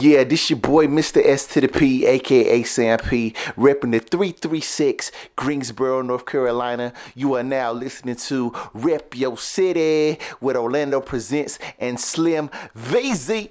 [0.00, 1.24] Yeah, this your boy Mr.
[1.24, 6.92] S to the P, aka Sam P, repping the 336 Greensboro, North Carolina.
[7.14, 13.50] You are now listening to Rep Your City with Orlando Presents and Slim VZ.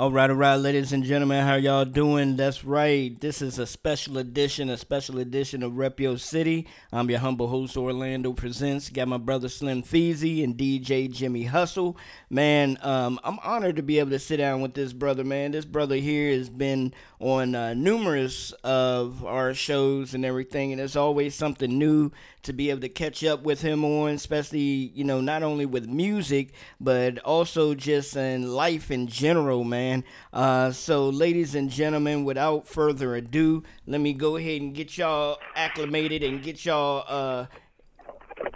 [0.00, 2.36] All right, all right, ladies and gentlemen, how y'all doing?
[2.36, 3.20] That's right.
[3.20, 6.66] This is a special edition, a special edition of Rep Your City.
[6.90, 8.88] I'm your humble host, Orlando Presents.
[8.88, 11.98] Got my brother Slim Feezy and DJ Jimmy Hustle.
[12.30, 15.50] Man, um, I'm honored to be able to sit down with this brother, man.
[15.50, 20.96] This brother here has been on uh, numerous of our shows and everything, and it's
[20.96, 22.10] always something new
[22.42, 25.86] to be able to catch up with him on, especially, you know, not only with
[25.86, 30.04] music, but also just in life in general, man.
[30.32, 35.38] Uh, so, ladies and gentlemen, without further ado, let me go ahead and get y'all
[35.54, 37.46] acclimated and get y'all uh,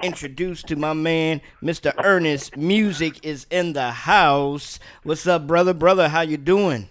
[0.03, 1.93] introduced to my man, Mr.
[2.03, 2.57] Ernest.
[2.57, 4.79] Music is in the house.
[5.03, 5.75] What's up, brother?
[5.75, 6.89] Brother, how you doing?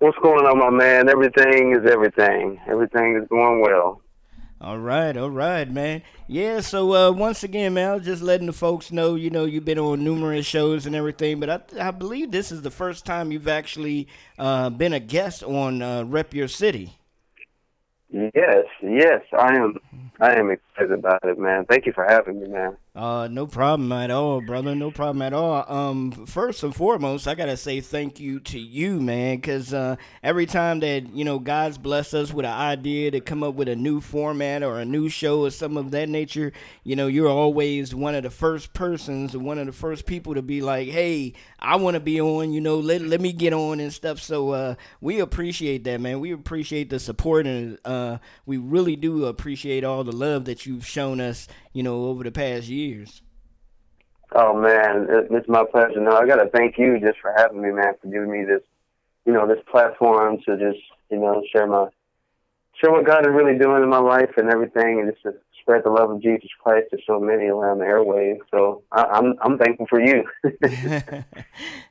[0.00, 1.08] What's going on, my man?
[1.08, 2.60] Everything is everything.
[2.66, 4.02] Everything is going well.
[4.64, 6.00] All right, all right, man.
[6.26, 9.44] Yeah, so uh, once again, man, I was just letting the folks know, you know,
[9.44, 13.04] you've been on numerous shows and everything, but I, I believe this is the first
[13.04, 16.96] time you've actually uh, been a guest on uh, Rep Your City.
[18.10, 19.76] Yes, yes, I am.
[20.20, 21.64] I am about it, man.
[21.66, 22.76] Thank you for having me, man.
[22.94, 24.74] Uh, no problem at all, brother.
[24.74, 25.64] No problem at all.
[25.68, 30.46] Um, first and foremost, I gotta say thank you to you, man, because uh, every
[30.46, 33.76] time that you know God's blessed us with an idea to come up with a
[33.76, 36.52] new format or a new show or some of that nature,
[36.84, 40.42] you know, you're always one of the first persons one of the first people to
[40.42, 43.80] be like, "Hey, I want to be on." You know, let let me get on
[43.80, 44.20] and stuff.
[44.20, 46.20] So uh, we appreciate that, man.
[46.20, 50.86] We appreciate the support and uh, we really do appreciate all the love that you've
[50.86, 53.20] shown us you know, over the past years.
[54.32, 56.00] Oh man, it's my pleasure.
[56.00, 58.62] No, I got to thank you just for having me, man, for giving me this,
[59.26, 61.88] you know, this platform to just, you know, share my,
[62.80, 65.82] share what God is really doing in my life and everything, and just to spread
[65.82, 68.40] the love of Jesus Christ to so many around the airwaves.
[68.50, 70.24] So I, am I'm, I'm thankful for you.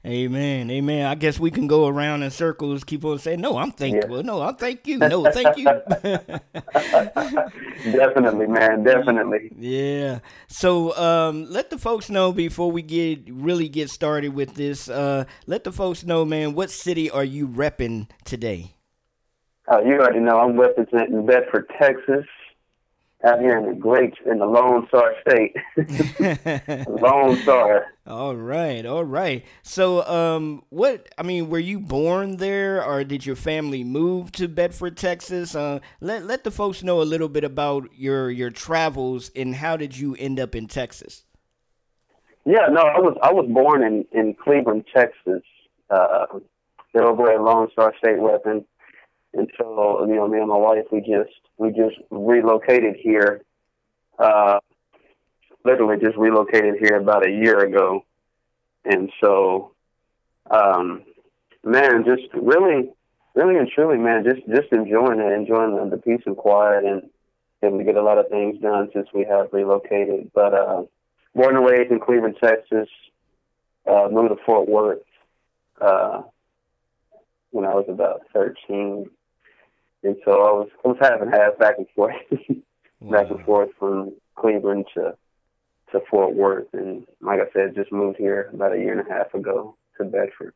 [0.05, 1.05] Amen, amen.
[1.05, 4.17] I guess we can go around in circles, keep on saying, "No, I'm thankful.
[4.17, 4.23] Yeah.
[4.23, 4.97] No, I thank you.
[4.97, 5.63] No, thank you."
[7.93, 8.83] definitely, man.
[8.83, 9.51] Definitely.
[9.57, 10.19] Yeah.
[10.47, 14.89] So um, let the folks know before we get really get started with this.
[14.89, 16.53] Uh, let the folks know, man.
[16.53, 18.75] What city are you repping today?
[19.71, 22.25] Uh, you already know I'm representing Bedford, Texas
[23.25, 25.55] out here in the great in the Lone Star State.
[26.87, 27.87] Lone Star.
[28.05, 29.45] All right, all right.
[29.61, 34.47] So, um, what I mean, were you born there, or did your family move to
[34.47, 35.55] Bedford, Texas?
[35.55, 39.77] Uh, let let the folks know a little bit about your your travels and how
[39.77, 41.23] did you end up in Texas?
[42.45, 45.43] Yeah, no, I was I was born in in Cleveland, Texas.
[45.89, 46.25] Uh,
[46.93, 48.65] they're over at Lone Star State Weapon
[49.33, 53.41] and so you know me and my wife we just we just relocated here
[54.19, 54.59] uh
[55.65, 58.05] literally just relocated here about a year ago.
[58.85, 59.71] And so
[60.51, 61.03] um
[61.63, 62.91] man just really
[63.33, 67.09] really and truly man just just enjoying it enjoying the, the peace and quiet and
[67.63, 70.31] able to get a lot of things done since we have relocated.
[70.33, 70.83] But uh
[71.33, 72.89] born and raised in cleveland texas
[73.87, 74.99] uh moved to fort worth
[75.79, 76.23] uh
[77.51, 79.09] when I was about 13
[80.03, 82.15] and so I was I was having half back and forth,
[82.99, 83.11] wow.
[83.11, 85.15] back and forth from Cleveland to
[85.91, 89.13] to Fort Worth, and like I said, just moved here about a year and a
[89.13, 90.53] half ago to Bedford.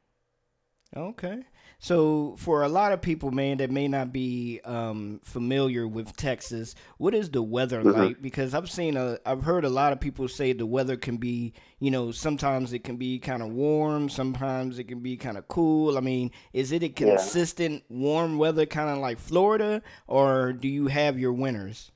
[0.95, 1.43] Okay.
[1.79, 6.73] So, for a lot of people, man, that may not be um, familiar with Texas,
[6.97, 7.99] what is the weather mm-hmm.
[7.99, 8.21] like?
[8.21, 11.53] Because I've seen a, I've heard a lot of people say the weather can be,
[11.79, 15.47] you know, sometimes it can be kind of warm, sometimes it can be kind of
[15.47, 15.97] cool.
[15.97, 17.97] I mean, is it a consistent yeah.
[17.97, 21.91] warm weather, kind of like Florida, or do you have your winters?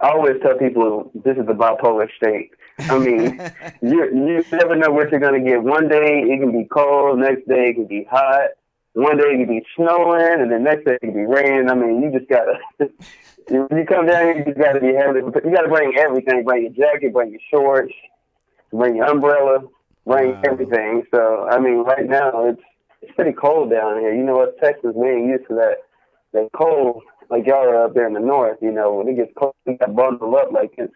[0.00, 2.50] I always tell people this is the bipolar state.
[2.78, 3.40] I mean,
[3.82, 5.62] you you never know what you're gonna get.
[5.62, 8.50] One day it can be cold, next day it can be hot.
[8.94, 11.70] One day it can be snowing, and the next day it can be raining.
[11.70, 12.54] I mean, you just gotta.
[13.48, 15.24] when you come down here, you just gotta be having.
[15.24, 16.44] You gotta bring everything.
[16.44, 17.92] Bring your jacket, bring your shorts,
[18.72, 19.60] bring your umbrella,
[20.06, 20.42] bring wow.
[20.44, 21.04] everything.
[21.12, 22.62] So I mean, right now it's
[23.02, 24.14] it's pretty cold down here.
[24.14, 25.76] You know what, Texas, we ain't used to that
[26.32, 29.32] that cold like y'all are up there in the north, you know, when it gets
[29.36, 30.92] cold, you got bundled up like it's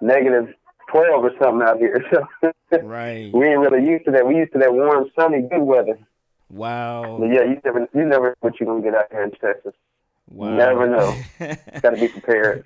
[0.00, 0.54] negative
[0.90, 2.04] 12 or something out here.
[2.70, 3.32] So right.
[3.32, 4.26] we ain't really used to that.
[4.26, 5.98] We used to that warm, sunny, good weather.
[6.48, 7.18] Wow.
[7.20, 9.74] But yeah, you never, you never know what you're to get out here in Texas.
[10.28, 10.56] Wow.
[10.56, 11.16] Never know.
[11.82, 12.64] got to be prepared.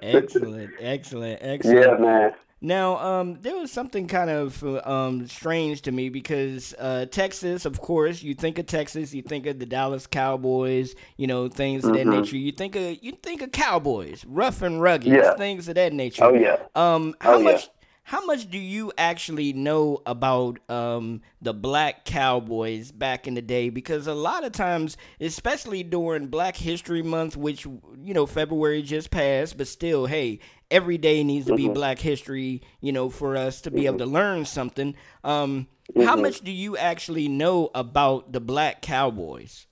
[0.00, 1.80] excellent, excellent, excellent.
[1.80, 2.32] Yeah, man.
[2.64, 7.80] Now, um, there was something kind of um, strange to me because uh, Texas, of
[7.80, 11.92] course, you think of Texas, you think of the Dallas Cowboys, you know, things of
[11.94, 12.20] that Mhm.
[12.20, 12.36] nature.
[12.36, 15.34] You think of you think of Cowboys, rough and rugged, Yeah.
[15.34, 16.24] things of that nature.
[16.24, 16.56] Oh yeah.
[16.76, 17.58] Um, how Oh, yeah.
[18.04, 23.70] How much do you actually know about um, the black cowboys back in the day?
[23.70, 29.10] Because a lot of times, especially during Black History Month, which you know February just
[29.10, 30.40] passed, but still, hey,
[30.70, 31.74] every day needs to be Mhm.
[31.74, 34.94] Black History, you know, for us to be able to learn something.
[35.24, 35.68] Um,
[35.98, 36.22] How Mhm.
[36.22, 39.66] much do you actually know about the black cowboys?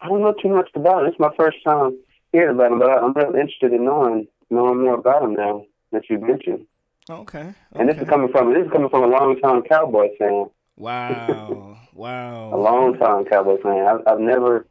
[0.00, 1.08] I don't know too much about it.
[1.08, 1.96] It's my first time
[2.32, 6.10] hearing about them, but I'm really interested in knowing knowing more about them now that
[6.10, 6.66] you mentioned.
[7.10, 7.52] Okay.
[7.74, 10.46] And this is coming from this is coming from a long time Cowboy fan,
[10.76, 11.76] Wow.
[11.94, 12.54] Wow.
[12.54, 13.86] a long time Cowboy fan.
[13.86, 14.66] I've, I've never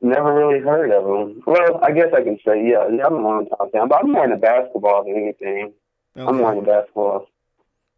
[0.00, 1.42] never really heard of them.
[1.46, 4.12] Well, I guess I can say yeah, yeah I'm a long time fan, but I'm
[4.12, 5.72] more into basketball than anything.
[6.14, 7.26] I'm more into basketball.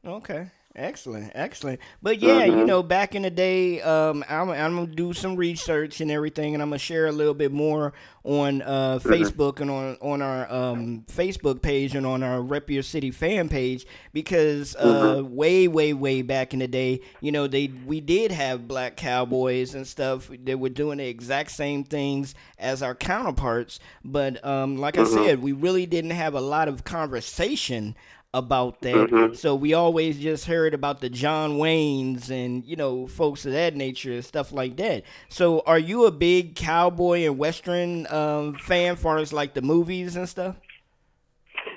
[0.04, 0.48] Okay.
[0.78, 1.80] Excellent, excellent.
[2.00, 2.66] But yeah, you Mhm.
[2.66, 6.62] know, back in the day, um, I'm, I'm gonna do some research and everything, and
[6.62, 7.92] I'm gonna share a little bit more
[8.22, 9.12] on uh, Mm-hmm.
[9.12, 13.48] Facebook and on on our um, Facebook page and on our Rep Your City fan
[13.48, 15.34] page because uh, Mm-hmm.
[15.34, 19.74] way, way, way back in the day, you know, they we did have black cowboys
[19.74, 24.96] and stuff that were doing the exact same things as our counterparts, but um, like
[24.96, 25.06] I Mhm.
[25.14, 27.96] said, we really didn't have a lot of conversation
[28.34, 28.94] about that.
[28.94, 29.36] Mhm.
[29.36, 33.74] So we always just heard about the John Waynes and you know folks of that
[33.74, 35.04] nature and stuff like that.
[35.28, 40.14] So are you a big cowboy and western um, fan, far as like the movies
[40.16, 40.56] and stuff?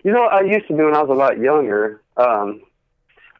[0.04, 2.02] You know, I used to be when I was a lot younger.
[2.18, 2.62] Um,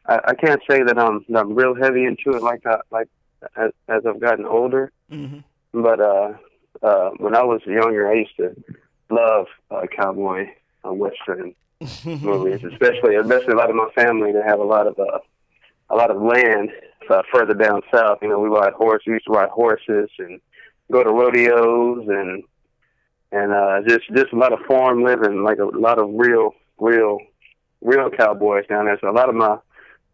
[0.06, 3.08] I, I can't say that I'm that I'm real heavy into it like I, like
[3.56, 4.90] as, as I've gotten older.
[5.10, 5.40] Mm-hmm.
[5.82, 6.32] But uh,
[6.82, 8.54] uh, when I was younger, I used to
[9.10, 10.46] love uh, cowboy
[10.86, 11.54] uh, western
[12.04, 14.32] movies, especially especially a lot of my family.
[14.32, 15.18] They have a lot of uh,
[15.90, 16.70] a lot of land
[17.10, 18.18] uh, further down south.
[18.22, 19.04] You know, we ride horses.
[19.06, 20.40] We used to ride horses and
[20.90, 22.44] go to rodeos and
[23.32, 27.18] and uh, just just a lot of farm living, like a lot of real real
[27.80, 28.98] real cowboys down there.
[29.00, 29.56] So a lot of my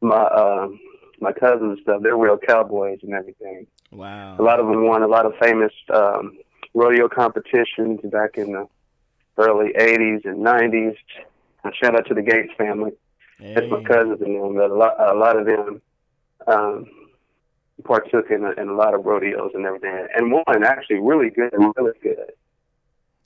[0.01, 0.81] my um,
[1.21, 3.67] my cousins and stuff, they're real cowboys and everything.
[3.91, 4.37] wow.
[4.39, 6.39] A lot of them won a lot of famous um,
[6.75, 8.69] rodeo competitions back in the
[9.37, 10.97] early '80s and '90s.
[11.65, 12.93] And shout out to the Gates family.
[13.41, 14.55] That's my cousins and them.
[14.55, 15.83] But a lot, a lot of them
[16.47, 16.87] um,
[17.85, 20.07] partook in a, in a lot of rodeos and everything.
[20.17, 22.33] And one actually really good, really good.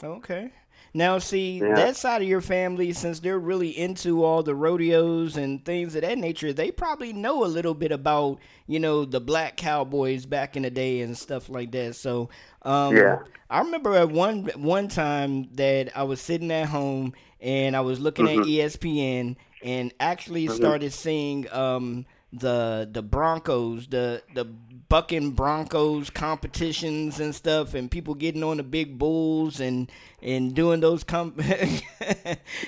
[0.03, 0.51] Okay.
[0.95, 1.75] Now, see Yeah.
[1.77, 6.03] that side of your family, since they're really into all the rodeos and things of
[6.03, 10.57] that nature, they probably know a little bit about you know the black cowboys back
[10.57, 11.95] in the day and stuff like that.
[11.97, 12.29] So,
[12.63, 13.17] um, Yeah.
[13.49, 18.01] I remember at one one time that I was sitting at home and I was
[18.01, 18.65] looking at E Mhm.
[18.65, 20.53] ESPN and actually Mhm.
[20.57, 28.15] started seeing um, the the Broncos, the the bucking Broncos competitions and stuff, and people
[28.15, 29.91] getting on the big bulls and
[30.23, 31.39] and doing those comp.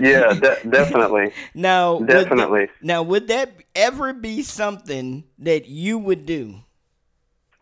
[0.00, 2.68] Yeah, de- definitely, now, would that- definitely.
[2.82, 6.63] now, would that ever be something that you would do?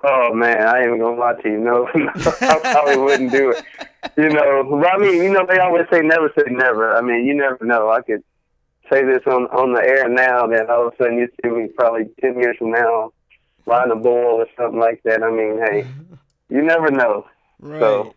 [0.05, 1.59] Oh man, I ain't even gonna lie to you.
[1.63, 3.65] No, I probably wouldn't do it.
[4.17, 6.97] You know, but I mean, you know, they always say never say never.
[6.97, 7.89] I mean, you never know.
[7.91, 8.23] I could
[8.93, 11.69] say this on on the air now, then all of a sudden you see me
[11.69, 13.13] probably ten years from now
[13.65, 15.23] riding a bull or something like that.
[15.23, 15.87] I mean, hey,
[16.49, 17.27] you never know.
[17.61, 17.81] Right.
[17.81, 18.15] So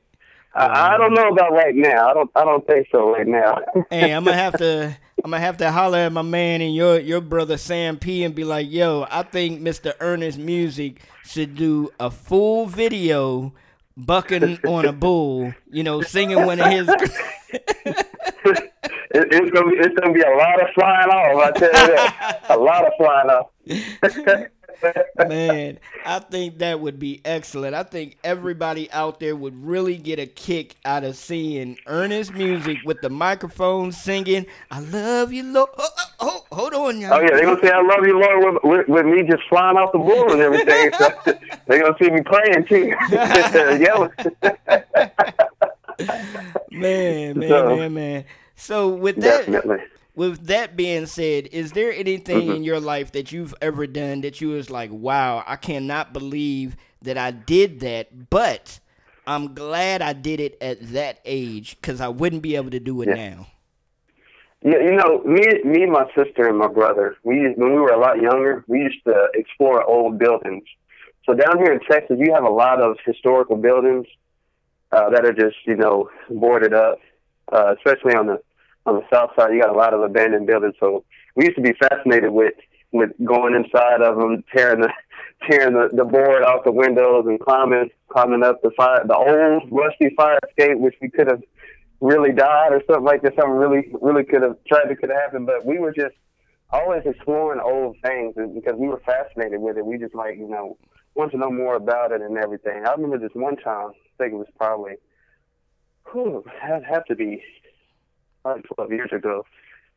[0.56, 2.10] I, I don't know about right now.
[2.10, 2.32] I don't.
[2.36, 3.60] I don't think so right now.
[3.92, 7.00] hey, I'm gonna have to I'm gonna have to holler at my man and your
[7.00, 9.94] your brother Sam P and be like, yo, I think Mr.
[10.00, 13.52] Ernest Music should do a full video
[13.98, 16.88] bucking on a bull, you know, singing one of his
[19.16, 19.78] it, it's gonna be.
[19.78, 21.44] It's gonna be a lot of flying off.
[21.44, 22.46] I tell you that.
[22.50, 24.48] a lot of flying off.
[25.18, 27.76] Man, I think that would be excellent.
[27.76, 32.78] I think everybody out there would really get a kick out of seeing Ernest Music
[32.86, 35.70] with the microphone singing, I love you, Lord.
[35.78, 36.06] Oh, oh,
[36.52, 37.14] oh, hold on, y'all.
[37.14, 39.78] Oh yeah, they're gonna say I love you, Lord, with, with, with me just flying
[39.78, 40.92] off the bull and everything.
[40.98, 41.10] So
[41.68, 42.94] they're gonna see me playing, too,
[43.84, 44.12] yelling.
[46.72, 48.26] Man, man, So- man, man.
[48.58, 49.80] So with that Definitely.
[50.16, 52.52] With that being said, is there anything Mm-hmm.
[52.52, 56.76] in your life that you've ever done that you was like, wow, I cannot believe
[57.02, 58.80] that I did that, but
[59.28, 63.02] I'm glad I did it at that age because I wouldn't be able to do
[63.02, 63.16] it Yeah.
[63.16, 63.48] now.
[64.62, 67.18] Yeah, you know, me, me, and my sister and my brother.
[67.24, 70.64] We used, when we were a lot younger, we used to explore old buildings.
[71.26, 74.08] So down here in Texas, you have a lot of historical buildings
[74.92, 77.00] uh, that are just you know boarded up,
[77.52, 78.40] uh, especially on the
[78.86, 79.54] on the south side.
[79.54, 80.76] You got a lot of abandoned buildings.
[80.80, 81.04] So
[81.36, 82.54] we used to be fascinated with
[82.92, 84.90] with going inside of them, tearing the
[85.50, 89.64] tearing the, the board off the windows and climbing climbing up the fire the old
[89.72, 91.42] rusty fire escape, which we could have
[92.02, 93.34] really died or something like that.
[93.36, 96.16] Something really really could have tragic could have happened, but we were just
[96.72, 99.86] always exploring old things because we were fascinated with it.
[99.86, 100.78] We just like you know
[101.16, 102.86] want to know more about it and everything.
[102.86, 103.90] I remember this one time.
[103.90, 104.94] I think it was probably
[106.12, 107.44] whew, had have to be
[108.46, 109.44] probably 12 years ago.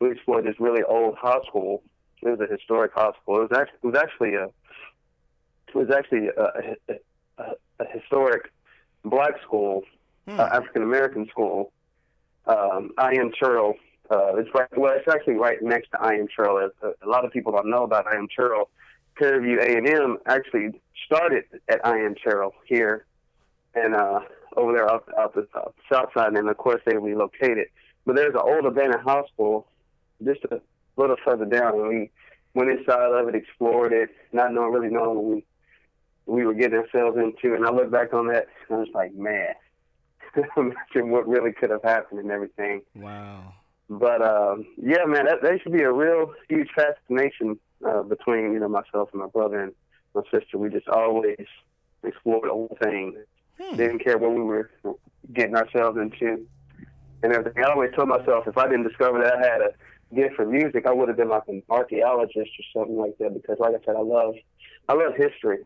[0.01, 1.83] We explored this really old hospital.
[2.23, 3.43] It was a historic hospital.
[3.43, 4.45] It was actually it was actually a
[5.69, 6.43] it was actually a,
[6.89, 8.51] a, a, a historic
[9.05, 9.83] black school,
[10.27, 10.41] hmm.
[10.41, 11.73] uh, African American school.
[12.47, 13.31] Um, I.M.
[13.39, 13.75] Terrell.
[14.11, 14.79] Uh, it's right.
[14.79, 16.29] Well, it's actually right next to I.M.
[16.35, 16.71] Terrell.
[16.83, 18.29] A, a lot of people don't know about I.M.
[18.35, 18.71] Terrell.
[19.15, 22.15] Prairie View A&M actually started at I.M.
[22.15, 23.05] Terrell here,
[23.75, 24.21] and uh,
[24.57, 27.67] over there out, out the south, south side, and of course they relocated.
[28.09, 29.67] But there's an old abandoned hospital
[30.25, 30.63] just a
[30.97, 32.11] little further down, and we
[32.55, 35.45] went inside of it, explored it, not knowing really knowing what we
[36.25, 37.55] we were getting ourselves into.
[37.55, 39.53] And I look back on that, and I was like, man,
[40.57, 42.81] imagine what really could have happened and everything.
[42.95, 43.53] Wow.
[43.91, 48.59] But um, yeah, man, that, that should be a real huge fascination uh, between you
[48.59, 49.75] know myself and my brother and
[50.15, 50.57] my sister.
[50.57, 51.47] We just always
[52.03, 53.17] explored old things.
[53.61, 53.77] Hmm.
[53.77, 54.71] Didn't care what we were
[55.35, 56.47] getting ourselves into
[57.23, 57.65] and everything.
[57.65, 60.87] I always told myself if I didn't discover that I had a gift for music,
[60.87, 63.35] I would have been like an archaeologist or something like that.
[63.35, 64.35] Because, like I said, I love
[64.89, 65.65] I love history.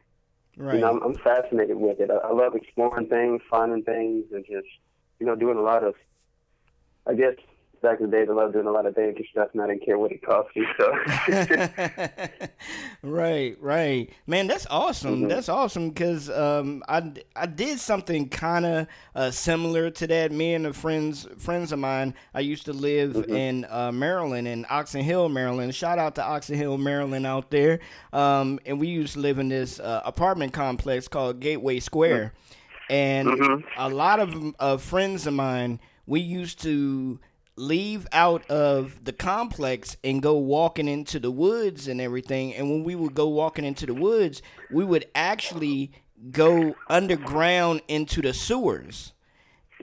[0.57, 0.75] Right.
[0.75, 2.11] You know, I'm, I'm fascinated with it.
[2.11, 4.67] I, I love exploring things, finding things, and just
[5.21, 5.95] you know doing a lot of,
[7.07, 7.35] I guess,
[7.83, 9.85] back in the days, I loved doing a lot of dangerous stuff, and I didn't
[9.85, 10.65] care what it cost me.
[10.79, 10.93] So,
[13.03, 15.17] right, right, man, that's awesome.
[15.17, 15.29] Mm-hmm.
[15.29, 20.33] That's awesome because um, I I did something kind of uh, similar to that.
[20.33, 22.15] Me and the friends friends of mine.
[22.33, 23.35] I used to live mm-hmm.
[23.35, 25.75] in uh, Maryland, in Oxon Hill, Maryland.
[25.75, 27.81] Shout out to Oxon Hill, Maryland, out there.
[28.13, 32.95] Um, and we used to live in this uh, apartment complex called Gateway Square, mm-hmm.
[32.95, 33.69] and mm-hmm.
[33.77, 35.81] a lot of uh, friends of mine.
[36.05, 37.21] We used to
[37.57, 42.55] leave out of the complex and go walking into the woods and everything.
[42.55, 45.93] And when we would go walking into the woods, we would actually
[46.31, 49.13] go underground into the sewers.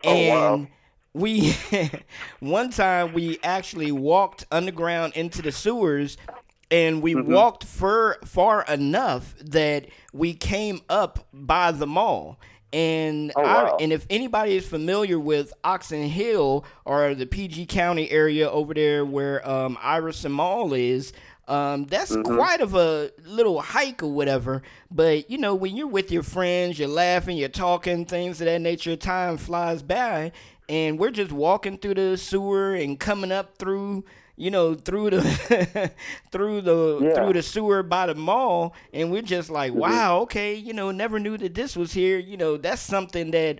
[0.03, 0.67] Oh, and wow.
[1.13, 1.55] we
[2.39, 6.17] one time we actually walked underground into the sewers
[6.71, 7.33] and we mm-hmm.
[7.33, 12.39] walked far far enough that we came up by the mall
[12.71, 13.77] and oh, wow.
[13.79, 18.73] I, and if anybody is familiar with Oxon Hill or the PG County area over
[18.73, 21.13] there where um, Iverson Mall is,
[21.47, 22.35] um, that's mm-hmm.
[22.35, 24.61] quite of a little hike or whatever.
[24.91, 28.61] But you know, when you're with your friends, you're laughing, you're talking, things of that
[28.61, 28.95] nature.
[28.95, 30.31] Time flies by,
[30.67, 34.05] and we're just walking through the sewer and coming up through
[34.39, 35.91] you know, through the
[36.31, 37.13] through the yeah.
[37.13, 39.81] through the sewer by the mall, and we're just like, mm-hmm.
[39.81, 42.17] wow, okay, you know, never knew that this was here.
[42.17, 43.59] You know, that's something that,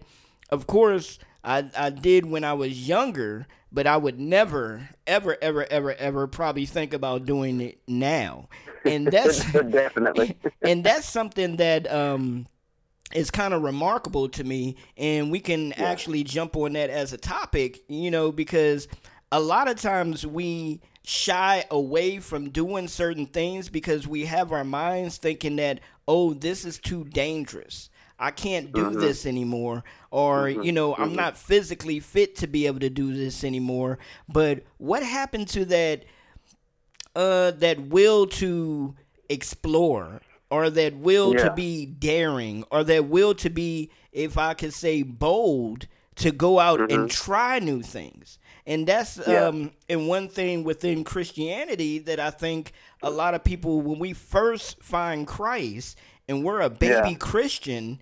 [0.49, 5.65] of course, I I did when I was younger, but I would never, ever, ever,
[5.69, 8.47] ever, ever probably think about doing it now.
[8.85, 12.47] And that's definitely, and that's something that um
[13.13, 15.83] is kind of remarkable to me and we can yeah.
[15.83, 18.87] actually jump on that as a topic you know because
[19.31, 24.63] a lot of times we shy away from doing certain things because we have our
[24.63, 27.89] minds thinking that, oh, this is too dangerous.
[28.19, 28.99] I can't do mm-hmm.
[28.99, 29.83] this anymore.
[30.11, 30.63] Or, mm-hmm.
[30.63, 31.03] you know, mm-hmm.
[31.03, 33.97] I'm not physically fit to be able to do this anymore.
[34.27, 36.05] But what happened to that
[37.15, 38.95] uh that will to
[39.29, 40.21] explore
[40.51, 41.45] or that will yeah.
[41.45, 46.59] to be daring or that will to be if I could say bold to go
[46.59, 47.07] out and mm-hmm.
[47.07, 48.37] try new things.
[48.65, 49.45] And that's yeah.
[49.45, 54.13] um and one thing within Christianity that I think a lot of people when we
[54.13, 55.97] first find Christ
[56.27, 57.17] and we're a baby yeah.
[57.17, 57.99] Christian,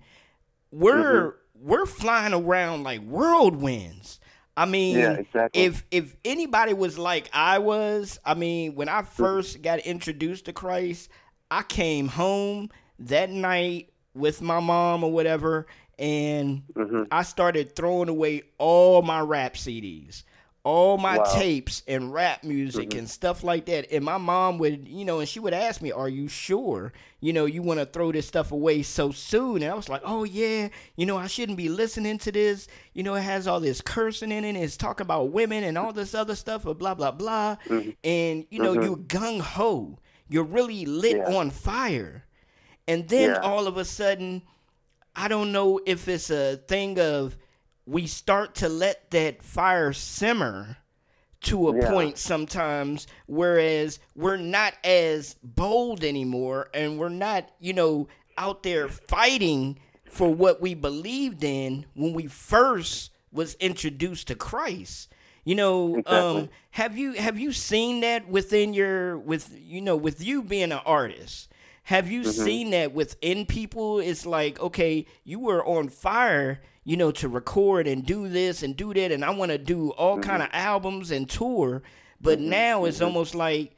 [0.70, 1.68] we're mm-hmm.
[1.68, 4.20] we're flying around like whirlwinds.
[4.56, 5.62] I mean, yeah, exactly.
[5.62, 9.62] if if anybody was like I was, I mean, when I 1st mm-hmm.
[9.62, 11.10] got introduced to Christ,
[11.50, 15.66] I came home that night with my mom or whatever,
[15.98, 17.04] and mm-hmm.
[17.10, 20.24] I started throwing away all my rap CDs
[20.68, 21.24] all my wow.
[21.24, 22.98] tapes and rap music mm-hmm.
[22.98, 23.90] and stuff like that.
[23.90, 26.92] And my mom would, you know, and she would ask me, Are you sure?
[27.20, 29.62] You know, you want to throw this stuff away so soon?
[29.62, 30.68] And I was like, Oh, yeah.
[30.94, 32.68] You know, I shouldn't be listening to this.
[32.92, 34.56] You know, it has all this cursing in it.
[34.56, 37.56] It's talking about women and all this other stuff, or blah, blah, blah.
[37.64, 37.90] Mm-hmm.
[38.04, 38.82] And, you know, mm-hmm.
[38.82, 39.98] you're gung ho.
[40.28, 41.34] You're really lit yeah.
[41.34, 42.26] on fire.
[42.86, 43.40] And then yeah.
[43.40, 44.42] all of a sudden,
[45.16, 47.38] I don't know if it's a thing of,
[47.88, 50.76] we start to let that fire simmer
[51.40, 51.90] to a Yeah.
[51.90, 58.88] point sometimes whereas we're not as bold anymore and we're not you know out there
[58.88, 59.78] fighting
[60.10, 65.12] for what we believed in when we first was introduced to christ
[65.44, 70.22] you know um have you have you seen that within your with you know with
[70.24, 71.48] you being an artist
[71.84, 72.30] have you Mm-hmm.
[72.30, 77.86] seen that within people it's like okay you were on fire you know to record
[77.86, 80.30] and do this and do that and i want to do all Mm-hmm.
[80.30, 81.82] kind of albums and tour
[82.20, 83.76] but now it's almost like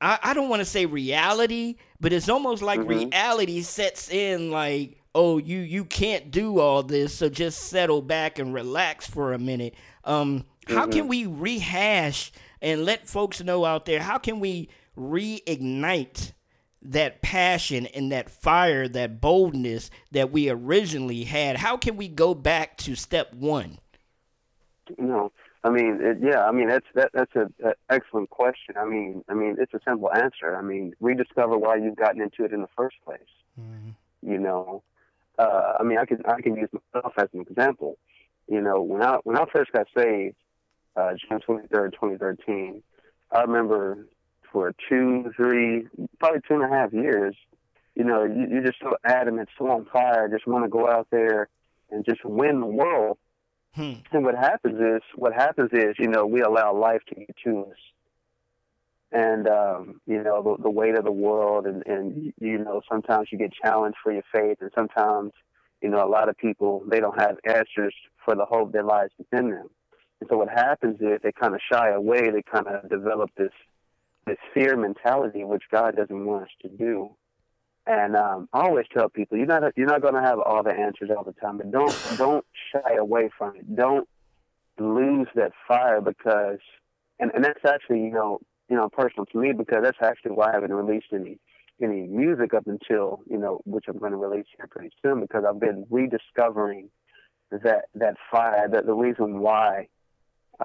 [0.00, 3.10] I, I don't want to say reality, but it's almost like Mm-hmm.
[3.10, 8.38] reality sets in like, oh, you you can't do all this, so just settle back
[8.38, 9.74] and relax for a minute.
[10.04, 10.90] Um, how Mm-hmm.
[10.92, 12.30] can we rehash
[12.62, 14.00] and let folks know out there?
[14.00, 16.32] How can we reignite
[16.82, 21.56] that passion and that fire, that boldness that we originally had?
[21.56, 23.78] How can we go back to step one?
[24.96, 25.32] No,
[25.64, 28.76] I mean, it, yeah, I mean that's that that's a, a excellent question.
[28.78, 30.56] I mean, I mean it's a simple answer.
[30.56, 33.20] I mean, rediscover why you've gotten into it in the first place.
[34.22, 34.82] You know,
[35.38, 37.96] uh, I mean, I can I can use myself as an example.
[38.48, 40.36] You know, when I when I first got saved,
[40.96, 42.82] uh, June twenty third, twenty thirteen,
[43.30, 44.06] I remember
[44.52, 45.86] for two, three,
[46.18, 47.36] probably two and a half years.
[47.94, 51.08] You know, you, you're just so adamant, so on fire, just want to go out
[51.10, 51.48] there
[51.90, 53.18] and just win the world.
[53.74, 53.94] Hmm.
[54.12, 57.66] And what happens is, what happens is, you know, we allow life to get to
[57.66, 57.76] us,
[59.12, 63.28] and um, you know, the, the weight of the world, and and you know, sometimes
[63.30, 65.32] you get challenged for your faith, and sometimes,
[65.82, 69.10] you know, a lot of people they don't have answers for the hope that lies
[69.18, 69.68] within them,
[70.20, 73.52] and so what happens is they kind of shy away, they kind of develop this
[74.28, 77.10] this fear mentality, which God doesn't want us to do.
[77.86, 80.72] And um, I always tell people, you're not you're not going to have all the
[80.72, 83.76] answers all the time, but don't don't shy away from it.
[83.76, 84.06] Don't
[84.78, 86.58] lose that fire because,
[87.18, 90.50] and, and that's actually you know you know personal to me because that's actually why
[90.50, 91.38] I haven't released any
[91.82, 95.44] any music up until you know which I'm going to release here pretty soon because
[95.48, 96.90] I've been rediscovering
[97.50, 98.68] that that fire.
[98.68, 99.88] That the reason why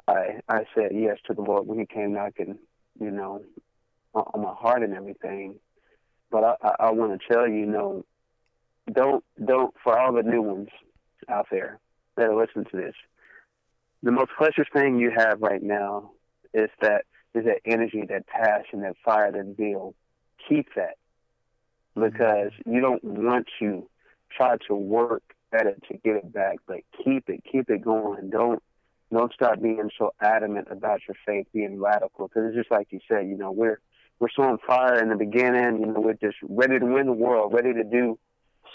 [0.08, 2.58] I I said yes to the Lord when He came knocking,
[3.00, 3.42] you know,
[4.14, 5.56] on my heart and everything.
[6.32, 8.06] But I, I, I want to tell you, you know,
[8.92, 10.70] don't don't for all the new ones
[11.30, 11.80] out there
[12.16, 12.96] that are listening to this.
[14.02, 16.12] The most precious thing you have right now
[16.54, 19.96] is that is that energy, that passion, that fire, that zeal.
[20.50, 20.98] Keep that
[21.96, 23.88] because you don't want to
[24.36, 28.30] try to work at it to get it back, but keep it, keep it going.
[28.30, 28.62] Don't
[29.14, 32.28] don't stop being so adamant about your faith, being radical.
[32.28, 33.80] Because it's just like you said, you know, we're
[34.20, 35.80] we're so on fire in the beginning.
[35.80, 38.20] You know, we're just ready to win the world, ready to do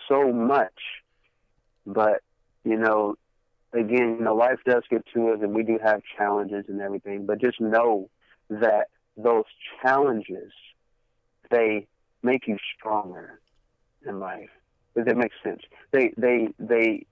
[0.09, 0.81] so much.
[1.87, 2.22] But
[2.64, 3.16] you know,
[3.72, 7.27] again, you know, life does get to us, and we do have challenges and everything.
[7.27, 8.11] But just know
[8.51, 9.44] that those
[9.83, 10.53] challenges
[11.51, 11.87] they
[12.22, 13.40] make you stronger
[14.07, 14.51] in life.
[14.94, 15.62] Does that make sense?
[15.92, 17.07] They they they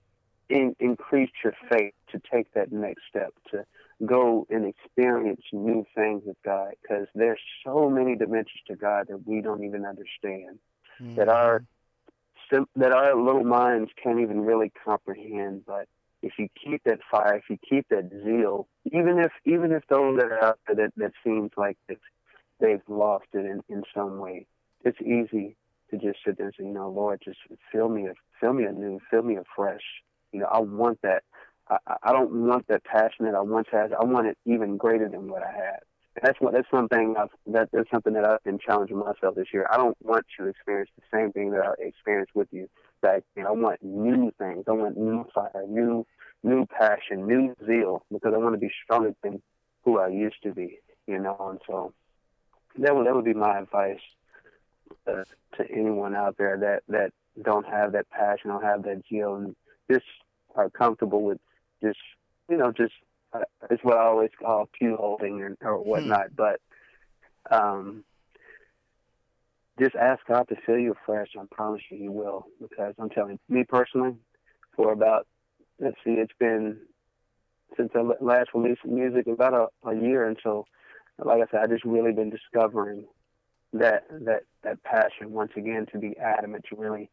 [0.49, 3.65] in, increase your faith to take that next step to
[4.05, 9.27] go and experience new things with God because there's so many dimensions to God that
[9.27, 10.59] we don't even understand
[11.15, 12.55] that our mm-hmm.
[12.55, 15.63] sim- that our little minds can't even really comprehend.
[15.65, 15.87] But
[16.21, 20.17] if you keep that fire if you keep that zeal even if even if those
[20.17, 21.97] that are out there that, that seems like they've,
[22.59, 24.45] they've lost it in, in some way
[24.83, 25.55] it's easy
[25.89, 27.39] to just sit there and say you know lord just
[27.71, 29.83] fill me a fill me anew fill me afresh
[30.37, 31.23] you know i want that
[31.69, 33.93] I, I don't want that passion that I once had.
[33.93, 35.79] I want it even greater than what I had.
[36.15, 39.47] And that's what that's something I've, that that's something that I've been challenging myself this
[39.53, 39.67] year.
[39.71, 42.67] I don't want to experience the same thing that I experienced with you
[43.01, 43.45] back then.
[43.45, 44.65] I want new things.
[44.67, 46.05] I want new fire, new
[46.43, 49.41] new passion, new zeal because I want to be stronger than
[49.83, 50.79] who I used to be.
[51.05, 51.93] You know, and so
[52.79, 53.99] that would that would be my advice
[55.07, 55.23] uh,
[55.57, 57.11] to anyone out there that that
[57.43, 59.55] don't have that passion, don't have that zeal, and
[59.91, 60.05] just
[60.57, 61.39] are comfortable with
[61.81, 61.99] just
[62.49, 62.93] you know just
[63.33, 63.39] uh,
[63.69, 66.35] it's what I always call pew holding or, or whatnot.
[66.35, 66.59] But
[67.49, 68.03] um,
[69.79, 71.29] just ask God to fill you afresh.
[71.39, 72.47] I promise you, He will.
[72.61, 74.15] Because I'm telling you, me personally,
[74.75, 75.27] for about
[75.79, 76.77] let's see, it's been
[77.75, 80.65] since I last released music about a, a year, and so
[81.23, 83.05] like I said, I just really been discovering
[83.73, 87.09] that that that passion once again to be adamant to really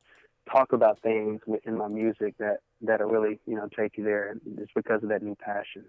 [0.51, 4.37] talk about things in my music that that are really you know take you there.
[4.59, 5.85] It's because of that new passion.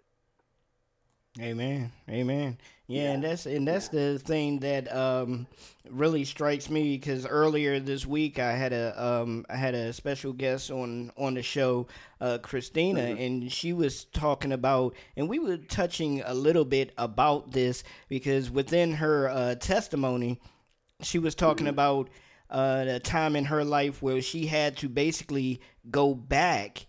[1.42, 1.92] Amen.
[2.10, 2.58] Amen.
[2.88, 4.00] Yeah, yeah, and that's and that's yeah.
[4.00, 5.48] the thing that um,
[5.90, 10.32] really strikes me because earlier this week I had a um, I had a special
[10.32, 11.88] guest on on the show,
[12.22, 13.22] uh, Christina, mm-hmm.
[13.22, 18.50] and she was talking about, and we were touching a little bit about this because
[18.50, 20.40] within her uh, testimony,
[21.02, 21.74] she was talking mm-hmm.
[21.74, 22.10] about
[22.50, 26.88] uh, the time in her life where she had to basically go back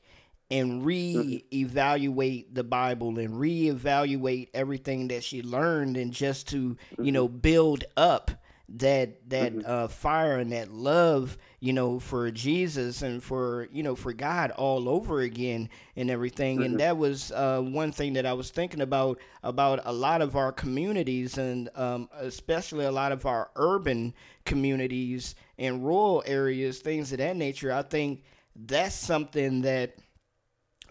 [0.50, 7.28] and re-evaluate the Bible and re-evaluate everything that she learned and just to you know
[7.28, 7.38] mm-hmm.
[7.38, 8.30] build up
[8.68, 9.70] that that mm-hmm.
[9.70, 14.50] uh, fire and that love you know for Jesus and for you know for God
[14.52, 16.64] all over again and everything mm-hmm.
[16.64, 20.36] and that was uh, one thing that I was thinking about about a lot of
[20.36, 24.14] our communities and um, especially a lot of our urban
[24.44, 28.22] communities and rural areas things of that nature I think
[28.54, 29.96] that's something that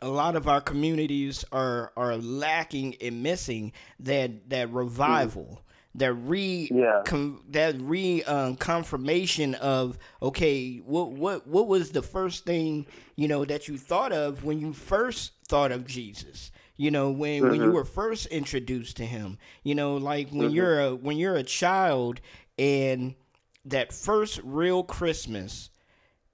[0.02, 5.46] a lot of our communities are are lacking and missing that that revival.
[5.46, 5.62] Mm.
[5.98, 7.04] That re yeah.
[7.06, 13.30] com, that re um, confirmation of okay what what what was the first thing you
[13.30, 17.50] know that you thought of when you first thought of Jesus you know when mm-hmm.
[17.50, 17.76] when you mm-hmm.
[17.76, 20.56] were first introduced to him you know like when mm-hmm.
[20.56, 22.20] you're a when you're a child
[22.60, 23.16] and
[23.66, 25.70] that first real christmas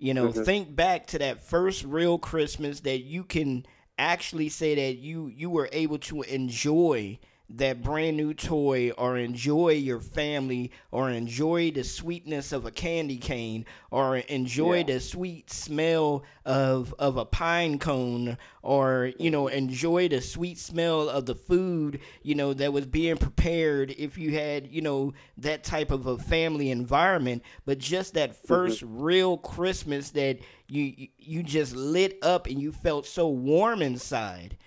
[0.02, 0.44] you know, mm-hmm.
[0.44, 3.68] think back to that first real Christmas that you can
[4.00, 7.20] actually say that you you were able to enjoy
[7.58, 13.18] that brand new toy or enjoy your family or enjoy the sweetness of a candy
[13.18, 14.84] cane or enjoy yeah.
[14.84, 21.10] the sweet smell of of a pine cone or you know enjoy the sweet smell
[21.10, 25.64] of the food you know that was being prepared if you had you know that
[25.64, 29.02] type of a family environment but just that 1st mm-hmm.
[29.02, 34.58] real christmas that you you just lit up and you felt so warm inside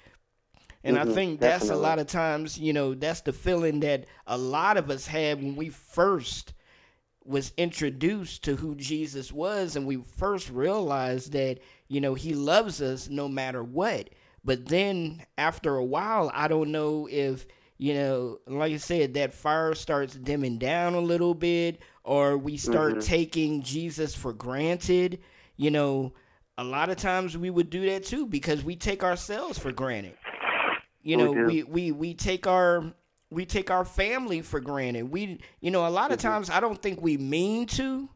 [0.85, 1.85] and mm-hmm, I think that's definitely.
[1.85, 5.43] a lot of times, you know, that's the feeling that a lot of us had
[5.43, 6.53] when we first
[7.25, 12.83] was introduced to who Jesus was and we first realized that, you know, he loves
[12.83, 14.11] us no matter what.
[14.45, 17.47] But then after a while, I don't know if,
[17.79, 22.59] you know, like I said, that fire starts dimming down a little bit or we
[22.59, 23.01] start mm-hmm.
[23.01, 25.21] taking Jesus for granted.
[25.57, 26.13] You know,
[26.59, 30.15] a lot of times we would do that too because we take ourselves for granted.
[31.05, 32.93] You know, we, we we take our
[33.31, 35.11] we take our family for granted.
[35.11, 36.29] We you know, a lot of mm-hmm.
[36.29, 38.09] times I don't think we mean to,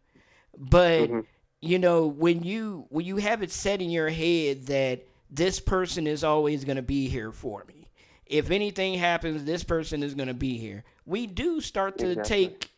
[0.56, 1.20] but mm-hmm.
[1.60, 6.06] you know, when you when you have it set in your head that this person
[6.06, 7.90] is always going to be here for me.
[8.24, 10.84] If anything happens, this person is going to be here.
[11.04, 12.46] We do start to exactly.
[12.46, 12.70] take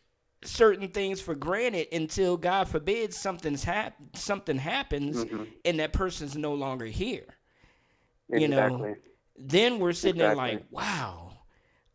[0.43, 5.43] certain things for granted until God forbid something's hap- something happens mm-hmm.
[5.63, 7.27] and that person's no longer here.
[8.29, 8.41] Exactly.
[8.41, 8.95] You know,
[9.37, 10.45] then we're sitting exactly.
[10.45, 11.31] there like, wow,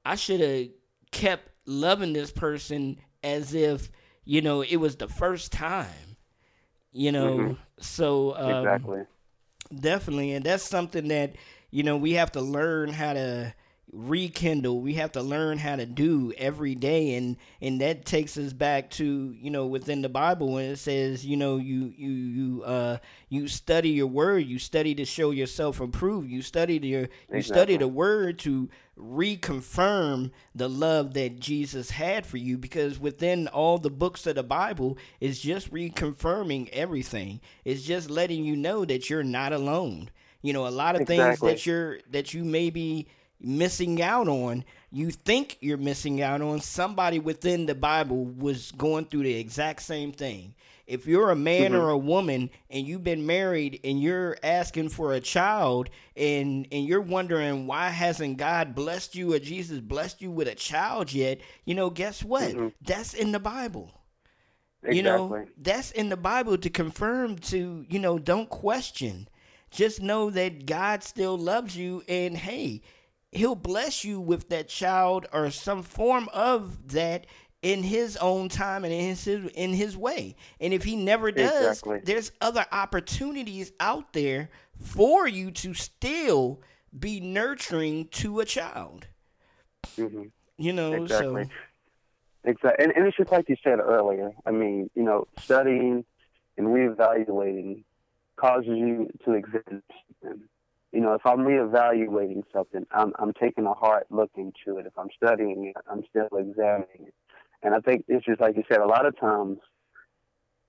[0.04, 0.68] I should have
[1.10, 3.90] kept loving this person as if,
[4.24, 6.16] you know, it was the first time.
[6.92, 7.52] You know, mm-hmm.
[7.78, 9.02] so um, exactly.
[9.80, 11.36] definitely, and that's something that
[11.70, 13.54] you know we have to learn how to
[13.92, 14.80] rekindle.
[14.80, 18.90] We have to learn how to do every day and and that takes us back
[18.90, 22.98] to you know within the bible when it says you know you you you uh
[23.28, 24.44] you study your word.
[24.46, 26.28] You study to show yourself approved.
[26.28, 27.36] You study your exactly.
[27.36, 28.68] you study the word to
[28.98, 34.42] reconfirm the love that jesus had for you because within all the books of the
[34.42, 37.40] bible is just reconfirming everything.
[37.64, 40.10] It's just letting you know that you're not alone.
[40.42, 41.16] You know a lot of exactly.
[41.26, 43.06] things that you're that you maybe
[43.40, 49.06] missing out on, you think you're missing out on, somebody within the Bible was going
[49.06, 50.54] through the exact same thing.
[50.86, 51.80] If you're a man mm-hmm.
[51.80, 56.86] or a woman and you've been married and you're asking for a child and and
[56.86, 61.40] you're wondering why hasn't God blessed you or Jesus blessed you with a child yet,
[61.64, 62.52] you know, guess what?
[62.52, 62.68] Mm-hmm.
[62.82, 64.00] That's in the Bible.
[64.82, 64.96] Exactly.
[64.96, 69.28] You know, that's in the Bible to confirm to, you know, don't question.
[69.72, 72.82] Just know that God still loves you and hey,
[73.32, 77.26] he'll bless you with that child or some form of that
[77.62, 80.36] in his own time and in his in his way.
[80.60, 82.00] And if he never does, exactly.
[82.04, 86.60] there's other opportunities out there for you to still
[86.98, 89.06] be nurturing to a child.
[89.96, 90.24] Mm-hmm.
[90.58, 91.44] You know, exactly.
[91.44, 94.30] so exactly, and, and it's just like you said earlier.
[94.44, 96.04] I mean, you know, studying
[96.56, 97.84] and reevaluating
[98.36, 99.82] causes you to exist
[100.96, 104.86] you know, if I'm reevaluating something, I'm I'm taking a hard look into it.
[104.86, 107.14] If I'm studying it, I'm still examining it.
[107.62, 109.58] And I think it's just like you said, a lot of times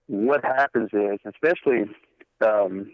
[0.07, 1.85] what happens is, especially
[2.45, 2.91] um,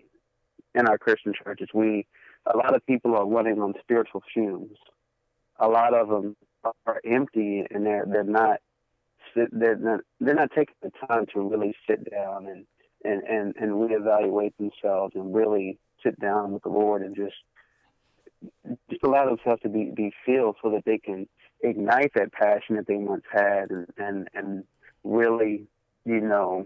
[0.76, 2.08] in our Christian churches, we
[2.46, 4.78] a lot of people are running on spiritual fumes.
[5.60, 6.36] a lot of them
[6.86, 8.60] are empty and they're they're not
[9.36, 12.66] they're not they're not taking the time to really sit down and
[13.04, 17.36] and and and reevaluate themselves and really sit down with the Lord and just
[18.90, 21.28] just allow themselves to be be filled so that they can
[21.62, 24.64] ignite that passion that they once had and and and
[25.04, 25.66] really
[26.06, 26.66] you know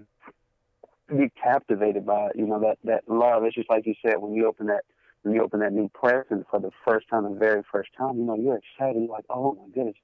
[1.08, 2.32] be captivated by it.
[2.36, 3.44] you know that that love.
[3.44, 4.84] It's just like you said when you open that
[5.22, 8.24] when you open that new present for the first time the very first time you
[8.24, 9.02] know you're excited.
[9.02, 9.96] You're like oh my goodness.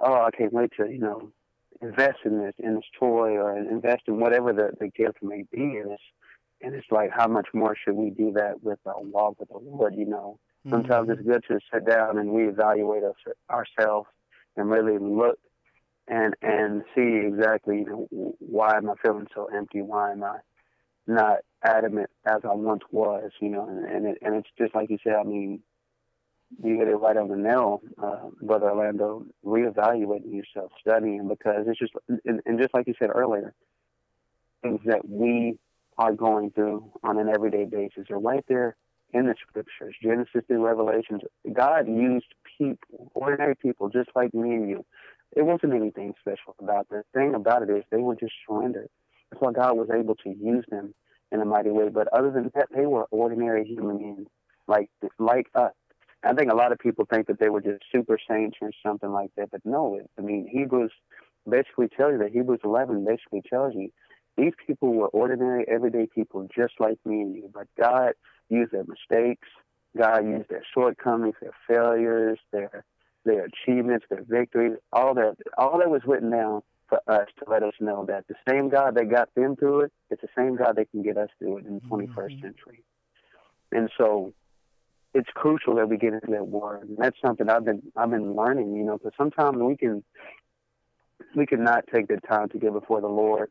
[0.00, 1.32] Oh i can't wait to you know
[1.80, 5.78] invest in this in this toy or invest in whatever the, the gift may be.
[5.78, 6.02] And it's
[6.62, 9.58] and it's like how much more should we do that with our walk with the
[9.58, 11.12] lord you know sometimes mm-hmm.
[11.12, 13.16] it's good to sit down and reevaluate us,
[13.50, 14.08] ourselves
[14.56, 15.38] and really look
[16.08, 19.82] and and see exactly you know why am I feeling so empty?
[19.82, 20.38] Why am I
[21.06, 23.30] not adamant as I once was?
[23.40, 25.14] You know, and and, it, and it's just like you said.
[25.14, 25.60] I mean,
[26.62, 29.24] you hit it right on the nail, uh, brother Orlando.
[29.44, 31.92] Reevaluating yourself, studying because it's just
[32.24, 33.54] and, and just like you said earlier,
[34.62, 35.58] things that we
[35.98, 38.76] are going through on an everyday basis are right there
[39.12, 41.22] in the scriptures, Genesis through Revelations.
[41.52, 42.26] God used
[42.58, 44.84] people, ordinary people, just like me and you,
[45.34, 47.02] it wasn't anything special about them.
[47.12, 48.88] the thing about it is they were just surrendered.
[49.30, 50.94] That's why God was able to use them
[51.32, 51.88] in a mighty way.
[51.88, 54.28] But other than that, they were ordinary human beings,
[54.66, 55.72] like like us.
[56.22, 59.12] I think a lot of people think that they were just super saints or something
[59.12, 60.00] like that, but no.
[60.18, 60.92] I mean, Hebrews
[61.48, 63.90] basically tells you that Hebrews 11 basically tells you
[64.38, 67.50] these people were ordinary, everyday people, just like me and you.
[67.52, 68.12] But God
[68.48, 69.48] used their mistakes,
[69.96, 72.84] God used their shortcomings, their failures, their
[73.24, 77.62] their achievements, their victories, all that all that was written down for us to let
[77.62, 80.76] us know that the same God that got them through it, it's the same God
[80.76, 82.18] that can get us through it in the mm-hmm.
[82.18, 82.82] 21st century.
[83.72, 84.32] And so
[85.12, 86.88] it's crucial that we get into that word.
[86.88, 90.04] And that's something I've been I've been learning, you know, because sometimes we can
[91.34, 93.50] we can not take the time to get before the Lord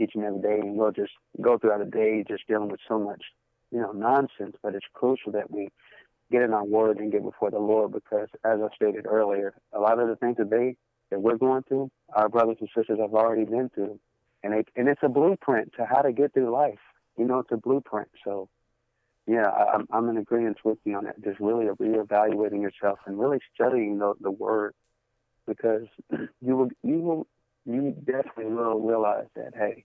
[0.00, 2.98] each and every day and we'll just go throughout the day just dealing with so
[2.98, 3.22] much,
[3.70, 4.56] you know, nonsense.
[4.62, 5.68] But it's crucial that we
[6.30, 9.80] get in our word and get before the Lord because, as I stated earlier, a
[9.80, 10.76] lot of the things that they
[11.10, 13.98] that we're going through, our brothers and sisters have already been through,
[14.44, 16.78] and it, and it's a blueprint to how to get through life.
[17.18, 18.08] You know, it's a blueprint.
[18.24, 18.48] So,
[19.26, 21.22] yeah, I, I'm I'm in agreement with you on that.
[21.22, 24.74] Just really reevaluating yourself and really studying the the word
[25.46, 25.86] because
[26.40, 27.26] you will you will
[27.66, 29.84] you definitely will realize that hey,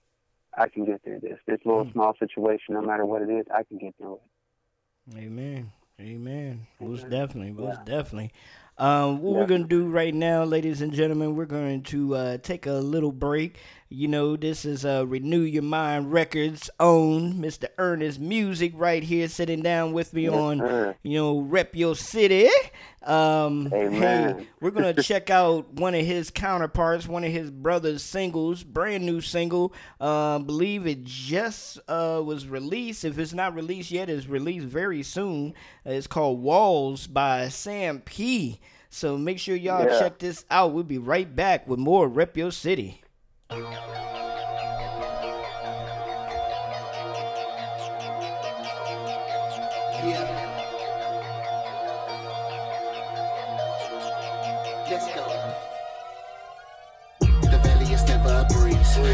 [0.56, 1.38] I can get through this.
[1.46, 1.92] This little mm.
[1.92, 5.18] small situation, no matter what it is, I can get through it.
[5.18, 5.72] Amen.
[6.00, 6.66] Amen.
[6.80, 7.52] Most definitely.
[7.52, 7.96] Most yeah.
[7.96, 8.32] definitely.
[8.78, 9.38] Um, what yeah.
[9.38, 12.72] we're going to do right now, ladies and gentlemen, we're going to uh, take a
[12.72, 13.58] little break.
[13.88, 17.66] You know, this is uh, Renew Your Mind Records own Mr.
[17.78, 20.96] Ernest Music right here sitting down with me yes, on, sir.
[21.04, 22.48] you know, Rep Your City.
[23.04, 28.02] Um, hey, we're going to check out one of his counterparts, one of his brother's
[28.02, 29.72] singles, brand new single.
[30.00, 33.04] Uh, believe it just uh, was released.
[33.04, 35.54] If it's not released yet, it's released very soon.
[35.84, 38.58] it's called Walls by Sam P.
[38.90, 40.00] So make sure y'all yeah.
[40.00, 40.72] check this out.
[40.72, 43.00] We'll be right back with more Rep Your City.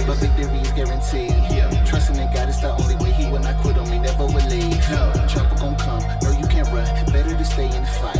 [0.06, 1.30] But victory is guaranteed.
[1.50, 1.84] Yeah.
[1.84, 4.48] Trusting in God is the only way He will not quit on me, never will
[4.48, 4.90] leave.
[4.90, 5.12] No.
[5.28, 6.86] Trouble gon' come, no you can't run.
[7.06, 8.16] Better to stay in the fight.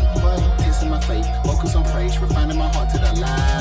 [0.59, 3.52] Testing my faith, focus on praise, refining my heart to the light.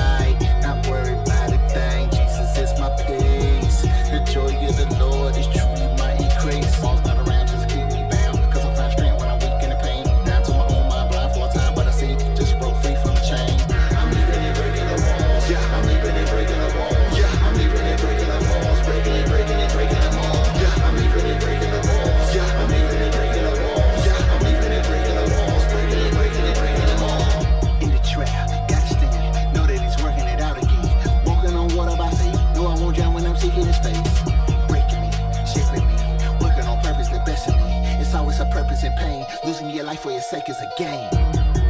[40.32, 41.10] Sake is a game.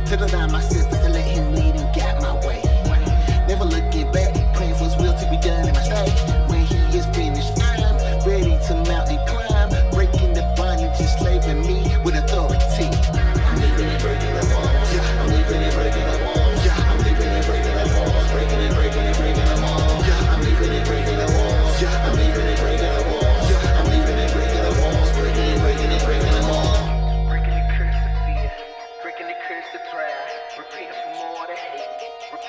[0.06, 2.62] Took down my sisters and let him lead and guide my way.
[3.47, 6.40] Never looking back, praying for his will to be done in my state.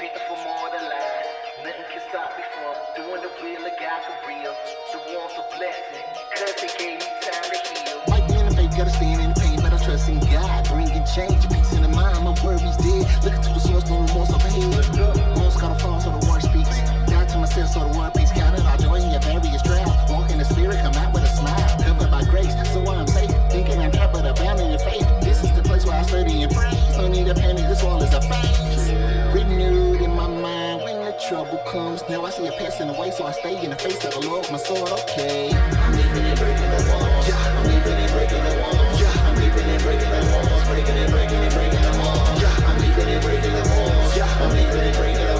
[0.02, 1.30] speaking for more than lies.
[1.62, 4.50] Nothing can stop me from doing the will of God for real.
[4.90, 6.02] The walls a blessing,
[6.34, 8.02] cause they gave me time to heal.
[8.10, 10.66] Like man, if they gotta stand in the pain, but I trust in God.
[10.66, 13.06] Bringing change, peace in the mind, my worries dead.
[13.22, 14.70] Looking to the source, no remorse, no pain.
[15.38, 16.21] Mom's gotta fall, so the
[32.12, 34.44] Now I see it passing away, so I stay in the face of the Lord,
[34.52, 35.48] my sword, okay.
[35.48, 37.26] I'm leaving and breaking the walls.
[37.26, 39.00] Yeah, I'm leaving and breaking the walls.
[39.00, 40.68] Yeah, I'm leaving and breaking the walls.
[40.68, 42.36] Breaking and breaking and breaking them all.
[42.36, 44.14] Yeah, I'm leaving and breaking the walls.
[44.14, 45.31] Yeah, I'm leaving and breaking the walls.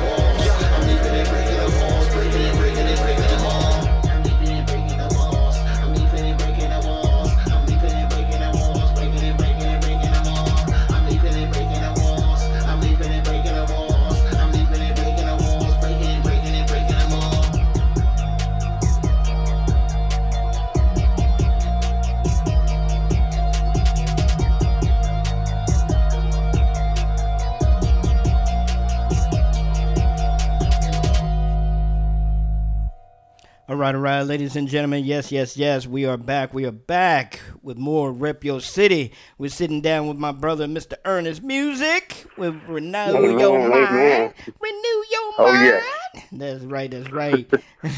[33.83, 35.05] Right, all right, ladies and gentlemen.
[35.05, 35.89] Yes, yes, yes.
[35.89, 36.55] We are back.
[36.55, 39.11] We are back with more Rep Your City.
[39.39, 40.95] We're sitting down with my brother, Mr.
[41.05, 43.69] Ernest Musik, with Renew Your.
[43.69, 44.35] Mind.
[44.61, 45.67] Renew Your Oh, Mind.
[45.67, 46.23] yeah.
[46.31, 47.53] That's right, that's right.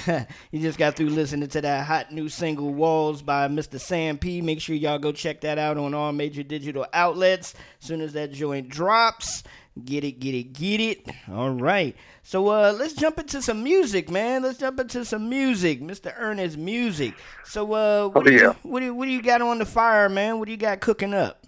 [0.50, 3.78] you just got through listening to that hot new single, Walls, by Mr.
[3.78, 4.40] Sam P.
[4.40, 7.52] Make sure y'all go check that out on all major digital outlets.
[7.82, 9.42] As soon as that joint drops,
[9.82, 11.08] get it, get it, get it.
[11.30, 11.96] All right.
[12.22, 14.42] So uh, let's jump into some music, man.
[14.42, 16.14] Let's jump into some music, Mr.
[16.16, 17.14] Ernest Musik.
[17.44, 19.66] So uh, what, Oh, do you, what, do you, what do you got on the
[19.66, 20.38] fire, man?
[20.38, 21.44] What do you got cooking up?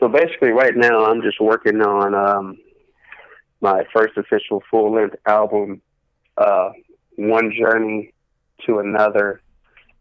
[0.00, 2.58] So basically, right now, I'm just working on um,
[3.60, 5.80] my first official full length album,
[6.36, 6.70] uh,
[7.16, 8.12] One Journey
[8.66, 9.40] to Another,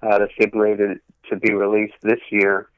[0.01, 0.95] uh, that's to,
[1.29, 2.69] to be released this year.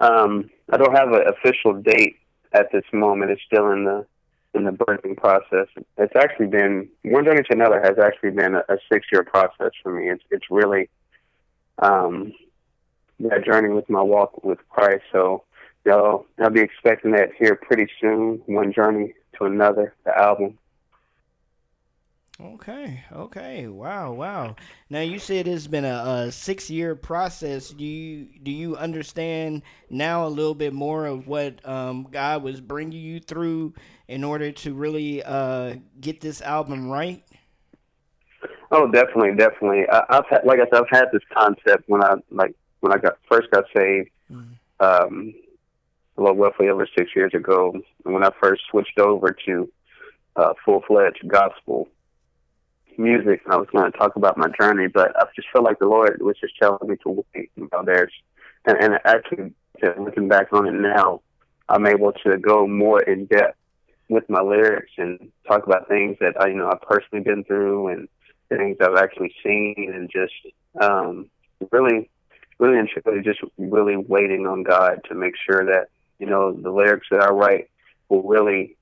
[0.00, 2.16] Um, I don't have an official date
[2.52, 3.30] at this moment.
[3.30, 4.06] It's still in the
[4.54, 5.68] in the birthing process.
[5.98, 9.72] It's actually been One Journey to Another has actually been a, a six year process
[9.82, 10.10] for me.
[10.10, 10.88] It's it's really
[11.78, 12.32] um,
[13.20, 15.04] that journey with my walk with Christ.
[15.12, 15.44] So
[15.86, 18.42] so I'll be expecting that here pretty soon.
[18.46, 20.58] One journey to another, the album.
[22.38, 24.56] Okay, okay, wow, wow.
[24.90, 27.70] Now you said it's been a, a six-year process.
[27.70, 32.60] Do you do you understand now a little bit more of what um, God was
[32.60, 33.72] bringing you through
[34.08, 37.24] in order to really uh, get this album right?
[38.70, 39.88] Oh, definitely, definitely.
[39.90, 42.98] I, I've had, like I said, I've had this concept when I like when I
[42.98, 44.10] got first got saved.
[44.80, 45.34] Um,
[46.16, 49.72] well, roughly over six years ago, when I first switched over to
[50.36, 51.88] uh, full fledged gospel
[52.98, 53.42] music.
[53.44, 55.86] And I was going to talk about my journey, but I just felt like the
[55.86, 57.50] Lord was just telling me to wait.
[57.56, 58.12] You know, there's
[58.64, 59.52] and, and actually
[59.98, 61.20] looking back on it now,
[61.68, 63.56] I'm able to go more in depth
[64.08, 67.88] with my lyrics and talk about things that I, you know, I've personally been through
[67.88, 68.08] and
[68.48, 70.32] things I've actually seen and just
[70.80, 71.28] um,
[71.72, 72.08] really,
[72.58, 76.70] really and truly just really waiting on God to make sure that you know the
[76.70, 77.68] lyrics that I write
[78.08, 78.76] will really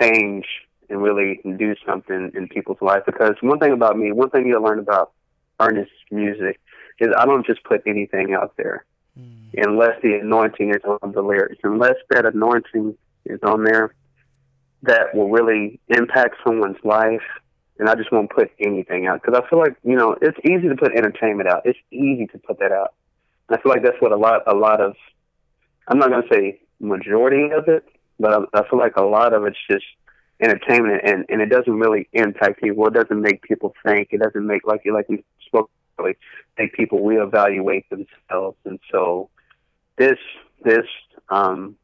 [0.00, 0.46] change
[0.88, 3.02] and really do something in people's life.
[3.06, 5.12] Because one thing about me, one thing you'll learn about
[5.60, 6.60] Ernest's music
[6.98, 8.84] is I don't just put anything out there
[9.16, 9.48] hmm.
[9.56, 12.96] unless the anointing is on the lyrics, unless that anointing
[13.26, 13.94] is on there
[14.82, 17.22] that will really impact someone's life.
[17.78, 20.68] And I just won't put anything out because I feel like you know it's easy
[20.68, 21.62] to put entertainment out.
[21.64, 22.94] It's easy to put that out.
[23.48, 24.94] And I feel like that's what a lot, a lot of,
[25.86, 27.84] I'm not going to say majority of it,
[28.20, 29.84] but I, I feel like a lot of it's just
[30.40, 32.86] entertainment, and and it doesn't really impact people.
[32.86, 34.08] It doesn't make people think.
[34.12, 36.16] It doesn't make like you like we spoke earlier,
[36.58, 38.56] make people reevaluate themselves.
[38.64, 39.30] And so
[39.96, 40.18] this
[40.64, 40.86] this
[41.28, 41.76] um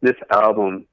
[0.00, 0.86] this album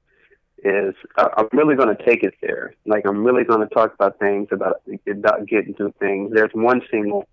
[0.64, 2.74] is I, I'm really going to take it there.
[2.86, 6.32] Like I'm really going to talk about things about about getting to things.
[6.32, 7.26] There's one single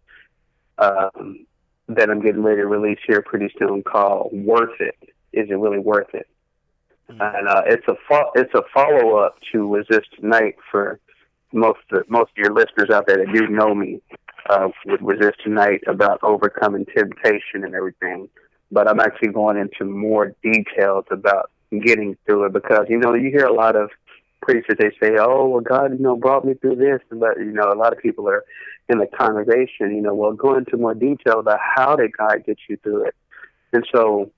[0.78, 1.46] um,
[1.90, 4.96] that I'm getting ready to release here pretty soon called "Worth It."
[5.32, 6.28] Is it really worth it?
[7.10, 11.00] And uh, it's a fo- it's a follow up to "Resist Tonight" for
[11.52, 14.00] most of, most of your listeners out there that do know me
[14.50, 18.30] uh, with "Resist Tonight" about overcoming temptation and everything.
[18.72, 21.50] But I'm actually going into more details about
[21.84, 23.90] getting through it because you know you hear a lot of
[24.42, 27.74] preachers they say, "Oh, well, God, you know, brought me through this," but you know,
[27.74, 28.44] a lot of people are
[28.88, 32.58] in the congregation, you know, well, go into more detail about how did God get
[32.68, 33.16] you through it,
[33.74, 34.32] and so,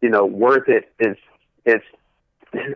[0.00, 1.18] you know, worth it is
[1.66, 1.84] it's.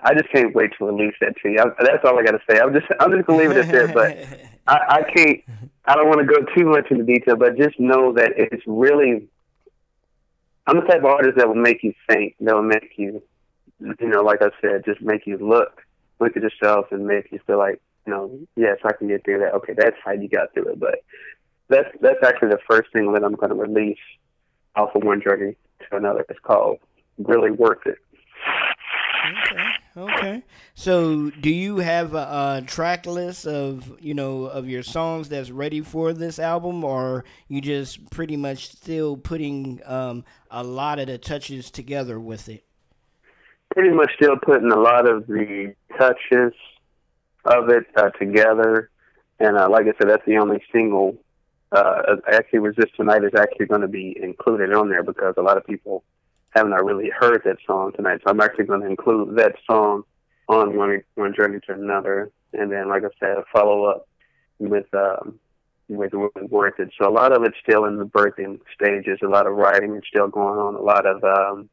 [0.02, 1.58] I just can't wait to release that to you.
[1.60, 2.60] I, that's all I got to say.
[2.60, 4.16] I'm just I'm just gonna leave it at there, but
[4.66, 5.40] I, I can't.
[5.84, 9.28] I don't want to go too much into detail, but just know that it's really
[10.68, 12.34] I'm the type of artist that will make you think.
[12.40, 13.22] That will make you,
[13.80, 15.82] you know, like I said, just make you look,
[16.20, 19.38] look at yourself, and make you feel like, you know, yes, I can get through
[19.38, 19.54] that.
[19.54, 20.80] Okay, that's how you got through it.
[20.80, 20.96] But
[21.68, 23.96] that's that's actually the first thing that I'm going to release
[24.76, 25.56] off of one journey
[25.88, 26.26] to another.
[26.28, 26.80] It's called
[27.16, 27.96] "Really Worth It."
[29.52, 29.67] Okay.
[29.98, 30.44] Okay.
[30.76, 35.50] So, do you have a, a, track list of you know of your songs that's
[35.50, 41.08] ready for this album, or you just pretty much still putting um, a lot of
[41.08, 42.62] the touches together with it?
[43.74, 46.52] Pretty much still putting a lot of the touches
[47.44, 48.90] of it uh, together,
[49.40, 51.16] and uh, like I said, that's the only single.
[51.72, 55.56] Uh, actually, "Resist Tonight" is actually going to be included on there because a lot
[55.56, 56.04] of people
[56.50, 58.20] haven't I really heard that song tonight.
[58.24, 60.02] So I'm actually going to include that song
[60.48, 64.08] on one one journey to another, and then like I said, a follow up
[64.58, 65.38] with um,
[65.88, 66.90] with worth it.
[66.98, 69.18] So a lot of it's still in the birthing stages.
[69.22, 70.74] A lot of writing is still going on.
[70.74, 71.68] A lot of um,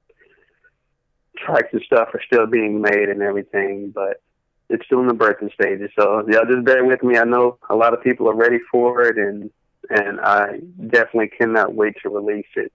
[1.37, 4.21] tracks and stuff are still being made and everything, but
[4.69, 5.89] it's still in the birthing stages.
[5.97, 7.17] So y'all just bear with me.
[7.17, 9.49] I know a lot of people are ready for it, and
[9.89, 12.73] and I definitely cannot wait to release it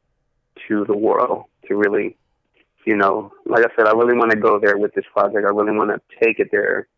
[0.69, 2.17] to the world to really,
[2.85, 5.47] you know, like I said, I really want to go there with this project.
[5.47, 6.89] I really want to take it there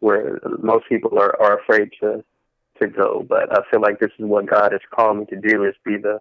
[0.00, 2.24] where most people are, are afraid to
[2.80, 3.24] to go.
[3.28, 5.96] But I feel like this is what God has called me to do is be
[5.96, 6.20] the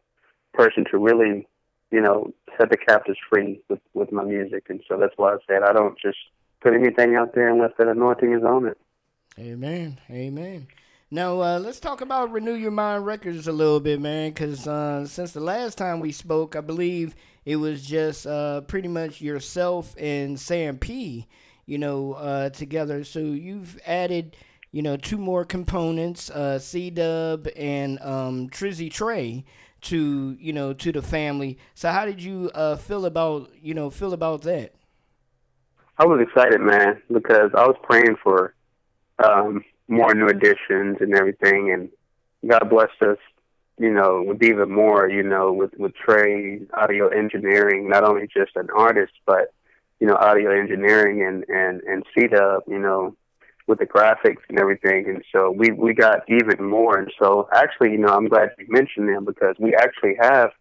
[0.54, 1.48] person to really,
[1.92, 4.66] you know, set the captives free with, with my music.
[4.70, 6.18] And so that's why I said I don't just
[6.62, 8.78] put anything out there unless that anointing is on it.
[9.40, 10.00] Amen.
[10.10, 10.68] Amen.
[11.10, 14.32] Now uh, let's talk about Renew Your Mind Records a little bit, man.
[14.32, 18.90] Because uh, since the last time we spoke, I believe it was just uh, pretty
[18.90, 21.26] much yourself and Sam P.
[21.66, 23.04] You know, uh, together.
[23.06, 24.36] So you've added,
[24.72, 29.46] you know, two more components, uh, C Dub and um, Trizzy Trey,
[29.82, 31.58] to you know to the family.
[31.74, 34.74] So how did you uh, feel about you know feel about that?
[35.98, 38.54] I was excited, man, because I was praying for.
[39.24, 41.72] Um, more new additions and everything.
[41.72, 41.90] And
[42.50, 43.18] God blessed us,
[43.78, 48.56] you know, with even more, you know, with with Trey audio engineering, not only just
[48.56, 49.54] an artist, but
[50.00, 53.16] you know, audio engineering and and and CDub, you know,
[53.68, 55.08] with the graphics and everything.
[55.08, 56.98] And so we we got even more.
[56.98, 60.52] And so actually, you know, I'm glad you mentioned them because we actually have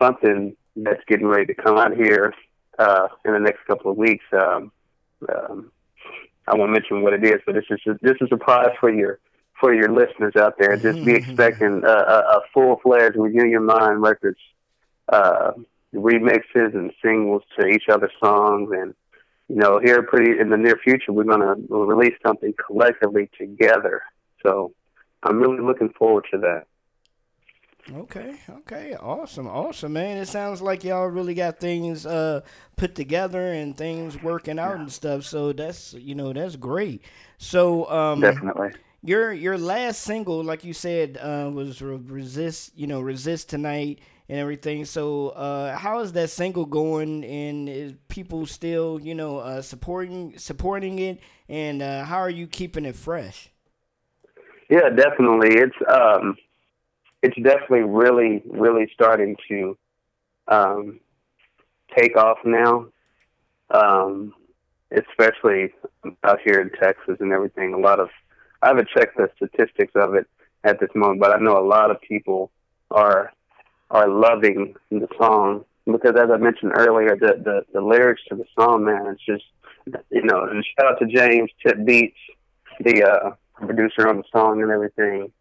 [0.00, 2.34] something that's getting ready to come out here
[2.78, 4.24] uh, in the next couple of weeks.
[4.32, 4.70] Um,
[5.28, 5.72] um,
[6.46, 8.92] I won't mention what it is, but this is a, this is a prize for
[8.92, 9.18] your
[9.60, 10.76] for your listeners out there.
[10.76, 11.30] Just be mm-hmm.
[11.30, 14.38] expecting a, a, a full fledged Renew Your Mind Records
[15.08, 15.52] uh,
[15.94, 18.94] remixes and singles to each other's songs, and
[19.48, 24.02] you know, here pretty in the near future, we're gonna release something collectively together.
[24.42, 24.72] So
[25.22, 26.66] I'm really looking forward to that.
[27.94, 30.18] Okay, okay, awesome, awesome, man.
[30.18, 32.40] It sounds like y'all really got things uh,
[32.76, 34.80] put together and things working out yeah.
[34.82, 35.24] and stuff.
[35.24, 37.02] So that's you know that's great.
[37.38, 38.72] So um, definitely
[39.06, 42.72] your your last single, like you said, uh, was resist.
[42.76, 44.84] You know, resist tonight and everything.
[44.84, 47.24] So uh, how is that single going?
[47.24, 51.20] And is people still you know uh, supporting supporting it?
[51.48, 53.50] And uh, how are you keeping it fresh?
[54.68, 55.54] Yeah, definitely.
[55.54, 56.36] It's um
[57.22, 59.78] it's definitely really, really starting to
[60.48, 61.00] um,
[61.96, 62.86] take off now.
[63.70, 64.32] Um,
[64.90, 65.72] especially
[66.24, 67.74] out here in Texas and everything.
[67.74, 68.08] A lot of
[68.62, 70.26] I haven't checked the statistics of it
[70.64, 72.50] at this moment, but I know a lot of people
[72.90, 73.32] are
[73.90, 78.44] are loving the song because, as I mentioned earlier, the the, the lyrics to the
[78.58, 79.44] song, man, it's just
[80.10, 80.44] you know.
[80.44, 82.18] And shout out to James Tip Beats,
[82.80, 83.30] the uh,
[83.64, 85.32] producer on the song and everything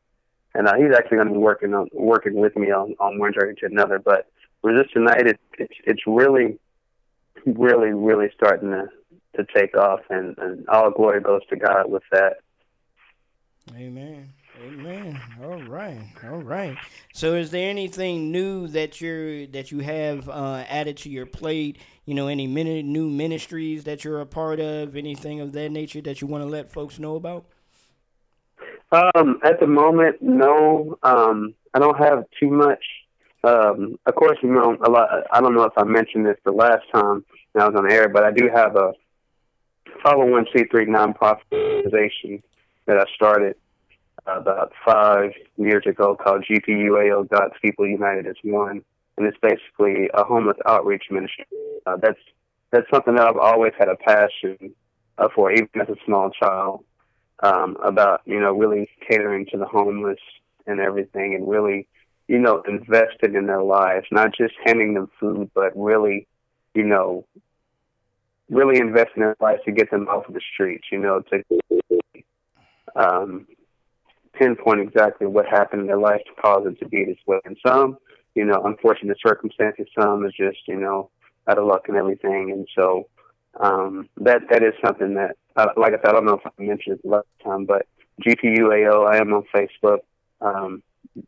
[0.55, 3.33] and uh, he's actually going to be working on working with me on on one
[3.33, 3.99] journey to another.
[3.99, 4.27] But
[4.63, 6.57] Resist Tonight, it, it's it's really,
[7.45, 8.89] really, really starting to
[9.35, 12.37] to take off, and and all glory goes to God with that.
[13.75, 14.29] Amen.
[14.63, 15.19] Amen.
[15.43, 15.99] All right.
[16.23, 16.77] All right.
[17.13, 21.79] So, is there anything new that you're that you have uh, added to your plate?
[22.05, 24.95] You know, any min- new ministries that you're a part of?
[24.95, 27.45] Anything of that nature that you want to let folks know about?
[28.91, 30.97] Um, at the moment, no.
[31.03, 32.83] Um, I don't have too much.
[33.43, 35.09] Um, of course, you know, a lot.
[35.31, 37.25] I don't know if I mentioned this the last time
[37.59, 38.93] I was on air, but I do have a
[40.03, 42.41] 501c3 nonprofit organization
[42.85, 43.55] that I started
[44.27, 48.81] uh, about five years ago called GPUAO God's People United as One,
[49.17, 51.45] and it's basically a homeless outreach ministry.
[51.85, 52.19] Uh, that's
[52.71, 54.73] that's something that I've always had a passion
[55.17, 56.83] uh, for, even as a small child
[57.43, 60.19] um, about you know really catering to the homeless
[60.67, 61.87] and everything, and really
[62.27, 66.27] you know, invested in their lives, not just handing them food, but really,
[66.73, 67.25] you know,
[68.49, 71.43] really investing in their lives to get them off of the streets, you know, to
[72.95, 73.47] um,
[74.33, 77.39] pinpoint exactly what happened in their life to cause them to be this way.
[77.45, 77.97] And some,
[78.33, 81.09] you know, unfortunate circumstances, some is just, you know,
[81.47, 82.51] out of luck and everything.
[82.51, 83.07] And so
[83.59, 86.61] um, that that is something that, uh, like I said, I don't know if I
[86.61, 87.87] mentioned it last time, but
[88.25, 89.99] GPUAO, I am on Facebook.
[90.41, 90.83] Um,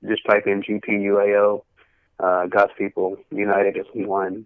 [0.07, 1.63] just type in GPUAO,
[2.19, 4.45] uh, God's People United as One,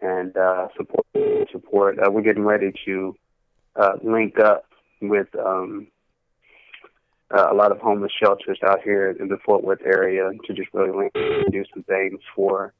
[0.00, 1.06] and uh, support.
[1.50, 1.98] Support.
[1.98, 3.16] Uh, we're getting ready to
[3.74, 4.66] uh, link up
[5.00, 5.88] with um,
[7.36, 10.68] uh, a lot of homeless shelters out here in the Fort Worth area to just
[10.72, 12.72] really link and do some things for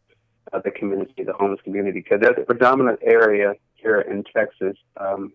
[0.52, 5.32] uh, the community, the homeless community, because that's a predominant area here in Texas um,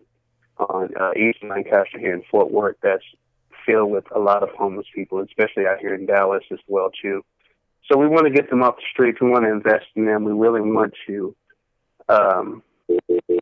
[0.58, 3.04] on uh, East Lancaster here in Fort Worth that's
[3.66, 7.24] filled with a lot of homeless people, especially out here in Dallas as well too.
[7.90, 9.20] So we want to get them off the streets.
[9.20, 10.24] We want to invest in them.
[10.24, 11.36] We really want to
[12.08, 12.62] um,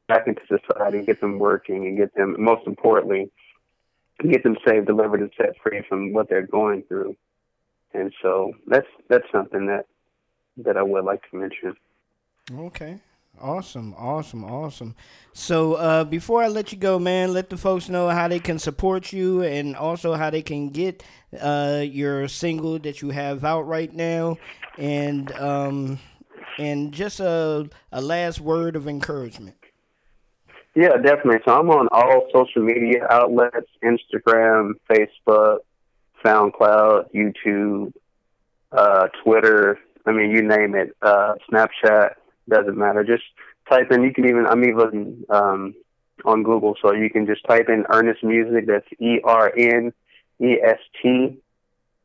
[0.09, 3.31] back into society get them working and get them, most importantly,
[4.29, 7.17] get them saved, delivered, and set free from what they're going through.
[7.95, 9.87] And so that's that's something that
[10.59, 11.77] that I would like to mention.
[12.53, 12.99] Okay.
[13.41, 14.95] Awesome, awesome, awesome.
[15.33, 18.59] So uh, before I let you go, man, let the folks know how they can
[18.59, 21.03] support you and also how they can get
[21.41, 24.37] uh, your single that you have out right now,
[24.79, 25.99] and um,
[26.59, 29.57] and just a a last word of encouragement.
[30.75, 31.41] Yeah, definitely.
[31.45, 35.59] So I'm on all social media outlets: Instagram, Facebook,
[36.25, 37.93] SoundCloud, YouTube,
[38.71, 39.79] uh, Twitter.
[40.05, 40.95] I mean, you name it.
[41.01, 42.15] Uh, Snapchat
[42.49, 43.05] doesn't matter.
[43.05, 43.25] Just
[43.69, 44.03] type in.
[44.03, 44.47] You can even.
[44.47, 45.75] I'm even um,
[46.25, 48.67] on Google, so you can just type in Ernest Musik.
[48.67, 49.93] That's E R N
[50.41, 51.39] E S T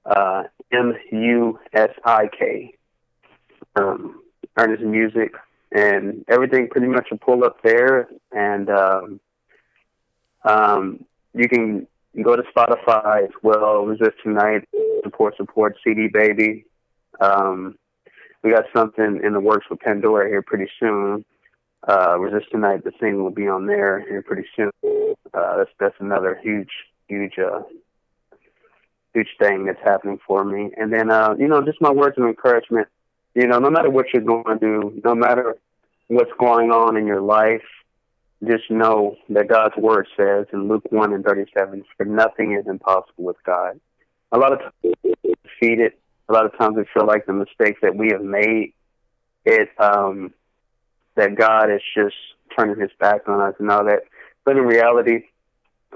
[0.05, 2.73] uh, M U S I K.
[3.75, 4.21] Um,
[4.57, 5.35] Ernest Musik,
[5.71, 9.19] and everything pretty much will pull up there, and um,
[10.43, 11.85] um, you can
[12.23, 13.85] go to Spotify as well.
[13.85, 14.67] Resist Tonight,
[15.03, 16.65] support, support, CD Baby.
[17.21, 17.77] Um,
[18.43, 21.25] we got something in the works with Pandora here pretty soon.
[21.87, 24.71] Uh, Resist Tonight, the single will be on there here pretty soon.
[25.33, 26.69] Uh, that's that's another huge,
[27.07, 27.61] huge, uh,
[29.13, 30.71] huge thing that's happening for me.
[30.77, 32.87] And then, uh, you know, just my words of encouragement.
[33.35, 35.57] You know, no matter what you're going to do, no matter
[36.07, 37.61] what's going on in your life,
[38.45, 43.23] just know that God's word says in Luke 1 and 37, for nothing is impossible
[43.23, 43.79] with God.
[44.31, 44.95] A lot of times
[45.43, 45.93] defeated.
[46.29, 48.73] A lot of times we feel like the mistakes that we have made,
[49.45, 50.33] it, um,
[51.15, 52.15] that God is just
[52.57, 54.03] turning his back on us and all that.
[54.43, 55.25] But in reality,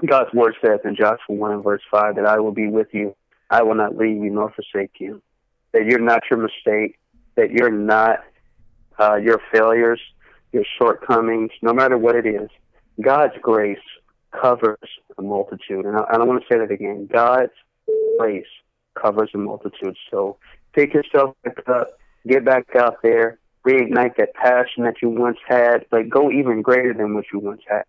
[0.06, 3.14] God's word says in Joshua 1 and verse 5 that I will be with you.
[3.50, 5.22] I will not leave you nor forsake you.
[5.72, 6.98] That you're not your mistake.
[7.36, 8.20] That you're not
[8.98, 10.00] uh, your failures,
[10.52, 12.48] your shortcomings, no matter what it is.
[13.00, 13.78] God's grace
[14.32, 14.78] covers
[15.18, 15.84] a multitude.
[15.84, 17.08] And I, and I want to say that again.
[17.10, 17.52] God's
[18.18, 18.46] grace
[19.00, 19.96] covers a multitude.
[20.10, 20.36] So
[20.72, 21.36] pick yourself
[21.66, 21.88] up,
[22.26, 26.92] get back out there, reignite that passion that you once had, but go even greater
[26.92, 27.84] than what you once had.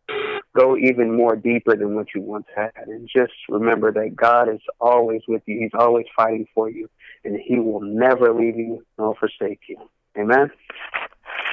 [0.56, 2.72] Go even more deeper than what you once had.
[2.88, 5.60] And just remember that God is always with you.
[5.60, 6.90] He's always fighting for you.
[7.26, 9.78] And He will never leave you nor forsake you.
[10.18, 10.52] Amen.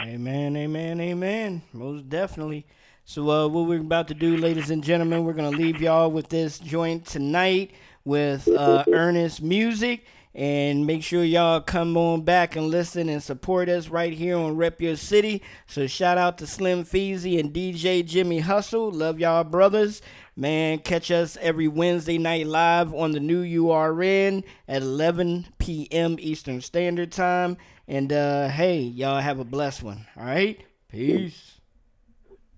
[0.02, 1.62] Amen, amen, amen.
[1.72, 2.66] Most definitely.
[3.04, 6.10] So, uh, what we're about to do, ladies and gentlemen, we're going to leave y'all
[6.10, 7.72] with this joint tonight
[8.04, 10.04] with uh, Ernest Musik.
[10.32, 14.56] And make sure y'all come on back and listen and support us right here on
[14.56, 15.42] Rep Your City.
[15.66, 18.92] So shout out to Slim Feezy and DJ Jimmy Hustle.
[18.92, 20.00] Love y'all brothers.
[20.36, 26.16] Man, catch us every Wednesday night live on the new URN at 11 p.m.
[26.20, 27.56] Eastern Standard Time.
[27.88, 30.06] And uh, hey, y'all have a blessed one.
[30.16, 30.60] All right?
[30.88, 31.60] Peace.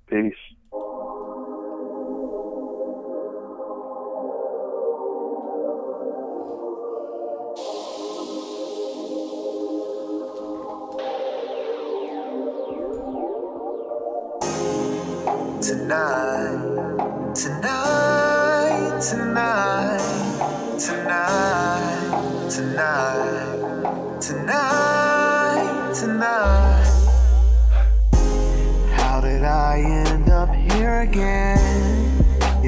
[0.06, 0.34] Peace.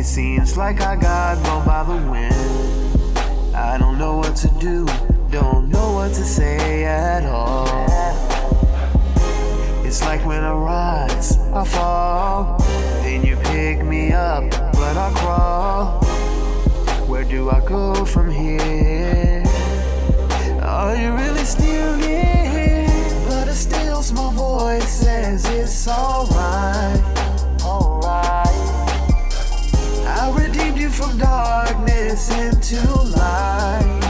[0.05, 3.57] It seems like I got blown by the wind.
[3.57, 4.87] I don't know what to do,
[5.31, 7.87] don't know what to say at all.
[9.83, 12.59] It's like when I rise, I fall.
[13.03, 16.05] Then you pick me up, but I crawl.
[17.09, 19.43] Where do I go from here?
[20.61, 22.87] Are you really still here?
[23.27, 27.04] But a still small voice, says it's alright.
[32.15, 32.81] listen to
[33.19, 34.05] life.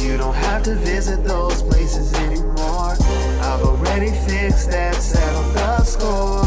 [0.00, 2.96] You don't have to visit those places anymore.
[3.42, 6.41] I've already fixed that, settled the score.